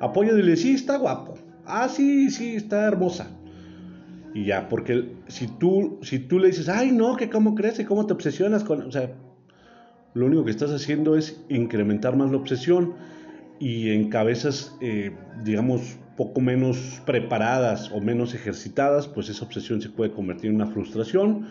Apóyalo 0.00 0.38
y 0.38 0.42
dile, 0.42 0.56
sí, 0.56 0.74
está 0.74 0.98
guapo. 0.98 1.34
Ah, 1.64 1.88
sí, 1.88 2.30
sí, 2.30 2.56
está 2.56 2.86
hermosa. 2.86 3.28
Y 4.34 4.44
ya, 4.44 4.68
porque 4.68 5.14
si 5.28 5.46
tú, 5.46 5.98
si 6.02 6.18
tú 6.18 6.38
le 6.38 6.48
dices, 6.48 6.68
ay, 6.68 6.92
no, 6.92 7.16
que 7.16 7.30
cómo 7.30 7.54
crees 7.54 7.78
y 7.80 7.84
cómo 7.84 8.06
te 8.06 8.12
obsesionas 8.12 8.64
con. 8.64 8.82
O 8.82 8.92
sea, 8.92 9.14
lo 10.14 10.26
único 10.26 10.44
que 10.44 10.50
estás 10.50 10.70
haciendo 10.70 11.16
es 11.16 11.42
incrementar 11.48 12.16
más 12.16 12.30
la 12.30 12.36
obsesión 12.36 12.94
y 13.58 13.90
en 13.90 14.10
cabezas, 14.10 14.76
eh, 14.80 15.16
digamos, 15.42 15.98
poco 16.16 16.40
menos 16.40 17.00
preparadas 17.06 17.90
o 17.92 18.00
menos 18.00 18.34
ejercitadas, 18.34 19.08
pues 19.08 19.28
esa 19.28 19.44
obsesión 19.44 19.80
se 19.80 19.88
puede 19.88 20.12
convertir 20.12 20.50
en 20.50 20.56
una 20.56 20.66
frustración, 20.66 21.46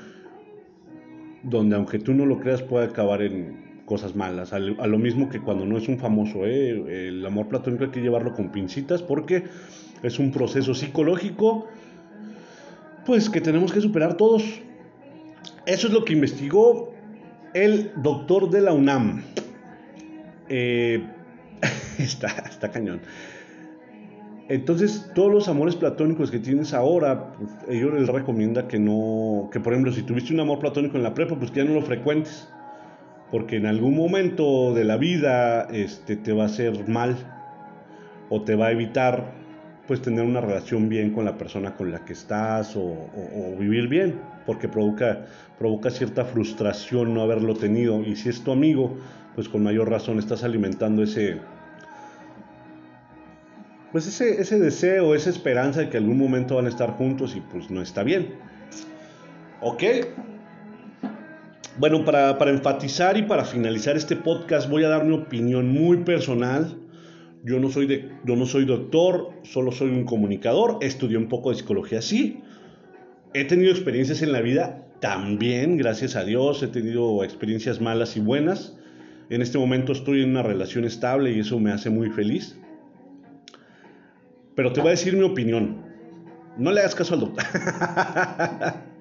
donde 1.43 1.75
aunque 1.75 1.99
tú 1.99 2.13
no 2.13 2.25
lo 2.25 2.39
creas 2.39 2.61
puede 2.61 2.85
acabar 2.85 3.21
en 3.21 3.64
cosas 3.85 4.15
malas. 4.15 4.51
A 4.53 4.59
lo 4.59 4.97
mismo 4.97 5.29
que 5.29 5.39
cuando 5.39 5.65
no 5.65 5.77
es 5.77 5.87
un 5.87 5.99
famoso, 5.99 6.45
¿eh? 6.45 7.07
el 7.07 7.25
amor 7.25 7.47
platónico 7.47 7.85
hay 7.85 7.91
que 7.91 8.01
llevarlo 8.01 8.33
con 8.33 8.51
pincitas 8.51 9.01
porque 9.01 9.43
es 10.03 10.19
un 10.19 10.31
proceso 10.31 10.73
psicológico, 10.73 11.67
pues 13.05 13.29
que 13.29 13.41
tenemos 13.41 13.71
que 13.71 13.81
superar 13.81 14.17
todos. 14.17 14.43
Eso 15.65 15.87
es 15.87 15.93
lo 15.93 16.03
que 16.03 16.13
investigó 16.13 16.93
el 17.53 17.91
doctor 17.97 18.49
de 18.49 18.61
la 18.61 18.73
UNAM. 18.73 19.23
Eh, 20.49 21.03
está, 21.99 22.27
está 22.49 22.71
cañón. 22.71 23.01
Entonces, 24.47 25.09
todos 25.15 25.31
los 25.31 25.47
amores 25.47 25.75
platónicos 25.75 26.29
que 26.29 26.37
tienes 26.37 26.73
ahora, 26.73 27.31
pues, 27.33 27.49
ellos 27.67 27.93
les 27.95 28.07
recomienda 28.07 28.67
que 28.67 28.77
no, 28.77 29.49
que 29.51 29.59
por 29.59 29.73
ejemplo, 29.73 29.91
si 29.91 30.03
tuviste 30.03 30.33
un 30.33 30.39
amor 30.39 30.59
platónico 30.59 30.97
en 30.97 31.03
la 31.03 31.15
prepa, 31.15 31.35
pues 31.35 31.49
que 31.49 31.61
ya 31.61 31.65
no 31.65 31.73
lo 31.73 31.81
frecuentes, 31.81 32.47
porque 33.31 33.57
en 33.57 33.65
algún 33.65 33.95
momento 33.95 34.73
de 34.73 34.83
la 34.83 34.97
vida 34.97 35.67
este, 35.71 36.15
te 36.15 36.33
va 36.33 36.43
a 36.43 36.45
hacer 36.47 36.87
mal 36.87 37.15
o 38.29 38.41
te 38.41 38.55
va 38.55 38.67
a 38.67 38.71
evitar 38.71 39.33
pues 39.87 40.01
tener 40.01 40.25
una 40.25 40.41
relación 40.41 40.89
bien 40.89 41.11
con 41.11 41.25
la 41.25 41.37
persona 41.37 41.75
con 41.75 41.91
la 41.91 42.05
que 42.05 42.13
estás 42.13 42.75
o, 42.75 42.81
o 42.83 43.55
vivir 43.57 43.87
bien, 43.87 44.19
porque 44.45 44.67
provoca, 44.67 45.25
provoca 45.59 45.91
cierta 45.91 46.25
frustración 46.25 47.13
no 47.13 47.21
haberlo 47.21 47.55
tenido 47.55 48.01
y 48.01 48.15
si 48.15 48.29
es 48.29 48.43
tu 48.43 48.51
amigo, 48.51 48.97
pues 49.35 49.47
con 49.47 49.63
mayor 49.63 49.89
razón 49.89 50.17
estás 50.17 50.43
alimentando 50.43 51.03
ese, 51.03 51.39
pues 53.91 54.07
ese, 54.07 54.41
ese 54.41 54.59
deseo, 54.59 55.15
esa 55.15 55.29
esperanza 55.29 55.81
de 55.81 55.89
que 55.89 55.97
algún 55.97 56.17
momento 56.17 56.55
van 56.55 56.65
a 56.65 56.69
estar 56.69 56.91
juntos 56.91 57.35
y 57.35 57.41
pues 57.41 57.69
no 57.69 57.81
está 57.81 58.03
bien. 58.03 58.33
¿Ok? 59.61 59.83
Bueno, 61.77 62.05
para, 62.05 62.37
para, 62.37 62.51
enfatizar 62.51 63.17
y 63.17 63.23
para 63.23 63.43
finalizar 63.43 63.97
este 63.97 64.15
podcast 64.15 64.69
voy 64.69 64.85
a 64.85 64.89
dar 64.89 65.03
mi 65.03 65.13
opinión 65.13 65.67
muy 65.67 66.05
personal. 66.05 66.77
Yo 67.43 67.59
no, 67.59 67.69
soy 67.69 67.85
de, 67.85 68.11
yo 68.23 68.37
no 68.37 68.45
soy 68.45 68.63
doctor, 68.63 69.31
solo 69.43 69.73
soy 69.73 69.89
un 69.89 70.05
comunicador, 70.05 70.77
estudié 70.81 71.17
un 71.17 71.27
poco 71.27 71.49
de 71.49 71.57
psicología, 71.57 72.01
sí. 72.01 72.39
He 73.33 73.43
tenido 73.43 73.71
experiencias 73.71 74.21
en 74.21 74.31
la 74.31 74.39
vida 74.39 74.87
también, 75.01 75.75
gracias 75.75 76.15
a 76.15 76.23
Dios, 76.23 76.63
he 76.63 76.67
tenido 76.67 77.25
experiencias 77.25 77.81
malas 77.81 78.15
y 78.15 78.21
buenas. 78.21 78.77
En 79.29 79.41
este 79.41 79.57
momento 79.57 79.91
estoy 79.91 80.23
en 80.23 80.29
una 80.29 80.43
relación 80.43 80.85
estable 80.85 81.33
y 81.33 81.41
eso 81.41 81.59
me 81.59 81.71
hace 81.71 81.89
muy 81.89 82.09
feliz. 82.09 82.57
Pero 84.55 84.71
te 84.71 84.79
voy 84.79 84.87
a 84.87 84.91
decir 84.91 85.13
mi 85.13 85.23
opinión. 85.23 85.83
No 86.57 86.71
le 86.71 86.79
hagas 86.79 86.95
caso 86.95 87.15
al 87.15 87.19
doctor. 87.19 87.43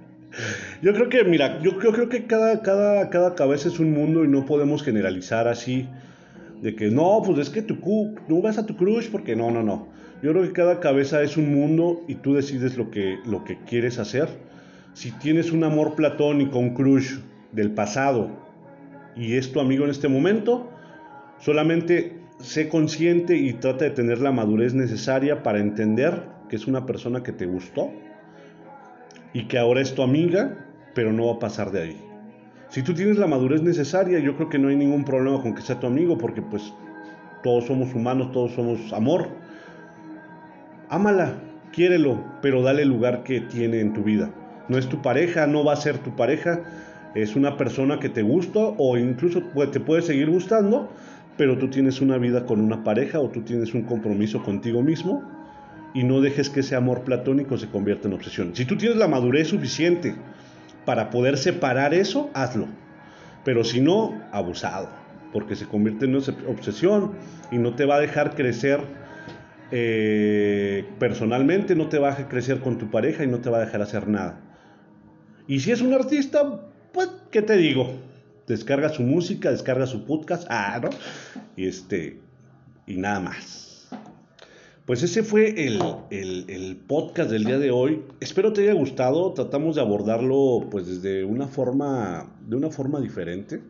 Yo 0.83 0.93
creo 0.93 1.09
que, 1.09 1.25
mira, 1.25 1.61
yo, 1.63 1.79
creo 1.79 2.09
que 2.09 2.27
cada, 2.27 2.63
cada, 2.63 3.09
cada 3.11 3.35
cabeza 3.35 3.69
es 3.69 3.79
un 3.79 3.93
mundo 3.93 4.25
y 4.25 4.29
no 4.29 4.45
podemos 4.45 4.83
generalizar 4.83 5.49
así 5.49 5.89
de 6.63 6.75
que 6.75 6.91
no, 6.91 7.23
pues 7.25 7.39
es 7.39 7.51
que 7.51 7.63
tu 7.63 7.77
no 8.29 8.41
vas 8.41 8.59
a 8.59 8.67
tu 8.67 8.77
crush 8.77 9.11
porque 9.11 9.37
no, 9.37 9.51
no, 9.51 9.63
no. 9.63 9.89
Yo 10.23 10.33
creo 10.33 10.43
que 10.45 10.53
cada 10.53 10.81
cabeza 10.81 11.23
es 11.23 11.37
un 11.37 11.55
mundo 11.55 12.03
y 12.09 12.17
tú 12.17 12.35
decides 12.35 12.77
lo 12.77 12.91
que, 12.91 13.19
lo 13.27 13.45
que 13.45 13.59
quieres 13.67 13.99
hacer. 13.99 14.29
Si 14.95 15.11
tienes 15.11 15.53
un 15.53 15.65
amor 15.65 15.95
platónico, 15.95 16.59
un 16.59 16.75
crush 16.75 17.19
del 17.53 17.73
pasado 17.73 18.31
y 19.17 19.35
es 19.35 19.53
tu 19.53 19.61
amigo 19.61 19.85
en 19.85 19.91
este 19.91 20.09
momento, 20.09 20.71
solamente 21.39 22.19
sé 22.41 22.69
consciente 22.69 23.37
y 23.37 23.53
trata 23.55 23.85
de 23.85 23.91
tener 23.91 24.19
la 24.19 24.33
madurez 24.33 24.75
necesaria 24.75 25.43
para 25.43 25.61
entender 25.61 26.23
que 26.49 26.57
es 26.57 26.67
una 26.67 26.87
persona 26.87 27.23
que 27.23 27.33
te 27.33 27.47
gustó 27.47 27.93
y 29.35 29.47
que 29.49 29.59
ahora 29.59 29.83
es 29.83 29.95
tu 29.95 30.03
amiga, 30.03 30.57
pero 30.95 31.13
no 31.13 31.27
va 31.27 31.35
a 31.35 31.39
pasar 31.39 31.71
de 31.73 31.83
ahí. 31.83 32.01
Si 32.69 32.83
tú 32.83 32.95
tienes 32.95 33.19
la 33.19 33.27
madurez 33.27 33.63
necesaria, 33.63 34.21
yo 34.21 34.37
creo 34.37 34.49
que 34.49 34.59
no 34.59 34.69
hay 34.69 34.77
ningún 34.77 35.05
problema 35.05 35.43
con 35.43 35.55
que 35.55 35.61
sea 35.61 35.79
tu 35.79 35.87
amigo, 35.87 36.17
porque 36.17 36.41
pues 36.41 36.73
todos 37.43 37.67
somos 37.67 37.93
humanos, 37.95 38.33
todos 38.33 38.53
somos 38.53 38.93
amor. 38.93 39.29
Ámala, 40.89 41.35
quiérelo, 41.73 42.25
pero 42.41 42.63
dale 42.63 42.83
el 42.83 42.89
lugar 42.89 43.25
que 43.25 43.41
tiene 43.41 43.81
en 43.81 43.93
tu 43.93 44.03
vida. 44.03 44.31
No 44.69 44.79
es 44.79 44.89
tu 44.89 45.03
pareja, 45.03 45.47
no 45.47 45.65
va 45.65 45.75
a 45.75 45.77
ser 45.77 45.99
tu 45.99 46.15
pareja, 46.17 46.63
es 47.15 47.37
una 47.37 47.57
persona 47.57 47.99
que 47.99 48.09
te 48.09 48.23
gusta 48.23 48.61
o 48.79 48.97
incluso 48.97 49.43
te 49.71 49.81
puede 49.81 50.03
seguir 50.03 50.31
gustando, 50.31 50.89
pero 51.37 51.59
tú 51.59 51.69
tienes 51.69 52.01
una 52.01 52.19
vida 52.19 52.47
con 52.47 52.61
una 52.61 52.85
pareja 52.85 53.19
o 53.19 53.29
tú 53.29 53.43
tienes 53.43 53.75
un 53.75 53.83
compromiso 53.83 54.43
contigo 54.43 54.81
mismo 54.83 55.34
y 55.95 56.05
no 56.05 56.21
dejes 56.21 56.51
que 56.51 56.61
ese 56.61 56.77
amor 56.77 57.05
platónico 57.05 57.57
se 57.57 57.69
convierta 57.69 58.09
en 58.09 58.15
obsesión. 58.15 58.55
Si 58.55 58.65
tú 58.67 58.77
tienes 58.77 58.99
la 58.99 59.09
madurez 59.09 59.49
suficiente 59.49 60.15
para 60.85 61.09
poder 61.11 61.39
separar 61.39 61.95
eso, 61.95 62.31
hazlo. 62.35 62.69
Pero 63.45 63.65
si 63.65 63.81
no, 63.81 64.21
abusado, 64.33 64.91
porque 65.33 65.57
se 65.57 65.67
convierte 65.67 66.07
en 66.07 66.17
obsesión 66.17 67.13
y 67.51 67.59
no 67.59 67.75
te 67.75 67.85
va 67.85 67.97
a 67.97 68.01
dejar 68.01 68.35
crecer 68.35 68.81
eh, 69.71 70.85
personalmente, 70.99 71.75
no 71.75 71.89
te 71.89 71.99
va 71.99 72.09
a 72.09 72.11
dejar 72.11 72.29
crecer 72.29 72.61
con 72.61 72.77
tu 72.77 72.91
pareja 72.91 73.25
y 73.25 73.29
no 73.29 73.39
te 73.39 73.49
va 73.49 73.59
a 73.59 73.65
dejar 73.65 73.81
hacer 73.81 74.09
nada. 74.09 74.41
Y 75.47 75.61
si 75.61 75.71
es 75.71 75.81
un 75.81 75.95
artista, 75.95 76.61
pues, 76.93 77.09
¿qué 77.31 77.43
te 77.43 77.57
digo? 77.57 77.99
descarga 78.47 78.89
su 78.89 79.03
música, 79.03 79.51
descarga 79.51 79.87
su 79.87 80.05
podcast, 80.05 80.47
ah, 80.51 80.81
¿no? 80.83 80.91
Y 81.57 81.67
este, 81.67 82.21
y 82.87 82.97
nada 82.97 83.21
más. 83.21 83.74
Pues 84.87 85.03
ese 85.03 85.23
fue 85.23 85.67
el, 85.67 85.81
el, 86.11 86.77
podcast 86.77 87.31
del 87.31 87.45
día 87.45 87.59
de 87.59 87.71
hoy. 87.71 88.03
Espero 88.21 88.53
te 88.53 88.63
haya 88.63 88.75
gustado. 88.75 89.33
Tratamos 89.33 89.77
de 89.77 89.81
abordarlo 89.81 90.69
pues 90.71 90.87
desde 90.87 91.25
una 91.25 91.49
forma, 91.49 92.31
de 92.47 92.57
una 92.57 92.69
forma 92.69 93.01
diferente, 93.01 93.63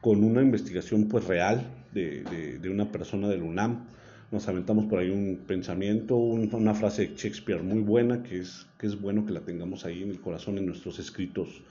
con 0.00 0.24
una 0.24 0.42
investigación 0.42 1.06
pues 1.06 1.24
real 1.28 1.70
de, 1.92 2.24
de, 2.60 2.68
una 2.68 2.90
persona 2.90 3.28
del 3.28 3.44
UNAM. 3.44 3.86
Nos 4.32 4.48
aventamos 4.48 4.86
por 4.86 4.98
ahí 4.98 5.10
un 5.10 5.44
pensamiento, 5.46 6.16
una 6.16 6.74
frase 6.74 7.06
de 7.06 7.14
Shakespeare 7.14 7.62
muy 7.62 7.80
buena, 7.80 8.24
que 8.24 8.40
es, 8.40 8.66
que 8.76 8.88
es 8.88 9.00
bueno 9.00 9.24
que 9.24 9.32
la 9.32 9.42
tengamos 9.42 9.84
ahí 9.84 10.02
en 10.02 10.10
el 10.10 10.20
corazón 10.20 10.58
en 10.58 10.66
nuestros 10.66 10.98
escritos 10.98 11.62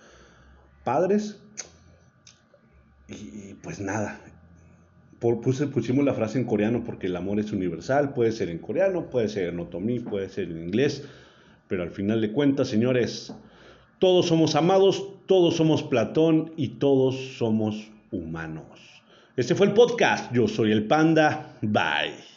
padres. 0.86 1.41
Y, 3.10 3.55
pues 3.55 3.81
nada, 3.81 4.21
por, 5.19 5.41
pusimos 5.41 6.06
la 6.06 6.13
frase 6.13 6.38
en 6.38 6.45
coreano 6.45 6.84
porque 6.84 7.08
el 7.08 7.15
amor 7.15 7.39
es 7.39 7.51
universal, 7.51 8.13
puede 8.13 8.32
ser 8.32 8.49
en 8.49 8.60
coreano, 8.60 9.10
puede 9.10 9.30
ser 9.30 9.49
en 9.49 9.60
otomí, 9.60 9.99
puede 9.99 10.30
ser 10.30 10.51
en 10.51 10.63
inglés, 10.63 11.03
pero 11.67 11.84
al 11.84 11.91
final 11.91 12.21
de 12.21 12.32
cuentas, 12.32 12.67
señores, 12.67 13.34
todos 13.99 14.27
somos 14.27 14.56
amados, 14.56 15.03
todos 15.25 15.56
somos 15.56 15.84
Platón 15.84 16.53
y 16.56 16.69
todos 16.80 17.15
somos 17.38 17.89
humanos. 18.12 18.65
Este 19.36 19.56
fue 19.56 19.67
el 19.67 19.73
podcast, 19.73 20.34
yo 20.34 20.47
soy 20.47 20.71
el 20.71 20.88
panda, 20.88 21.58
bye. 21.62 22.37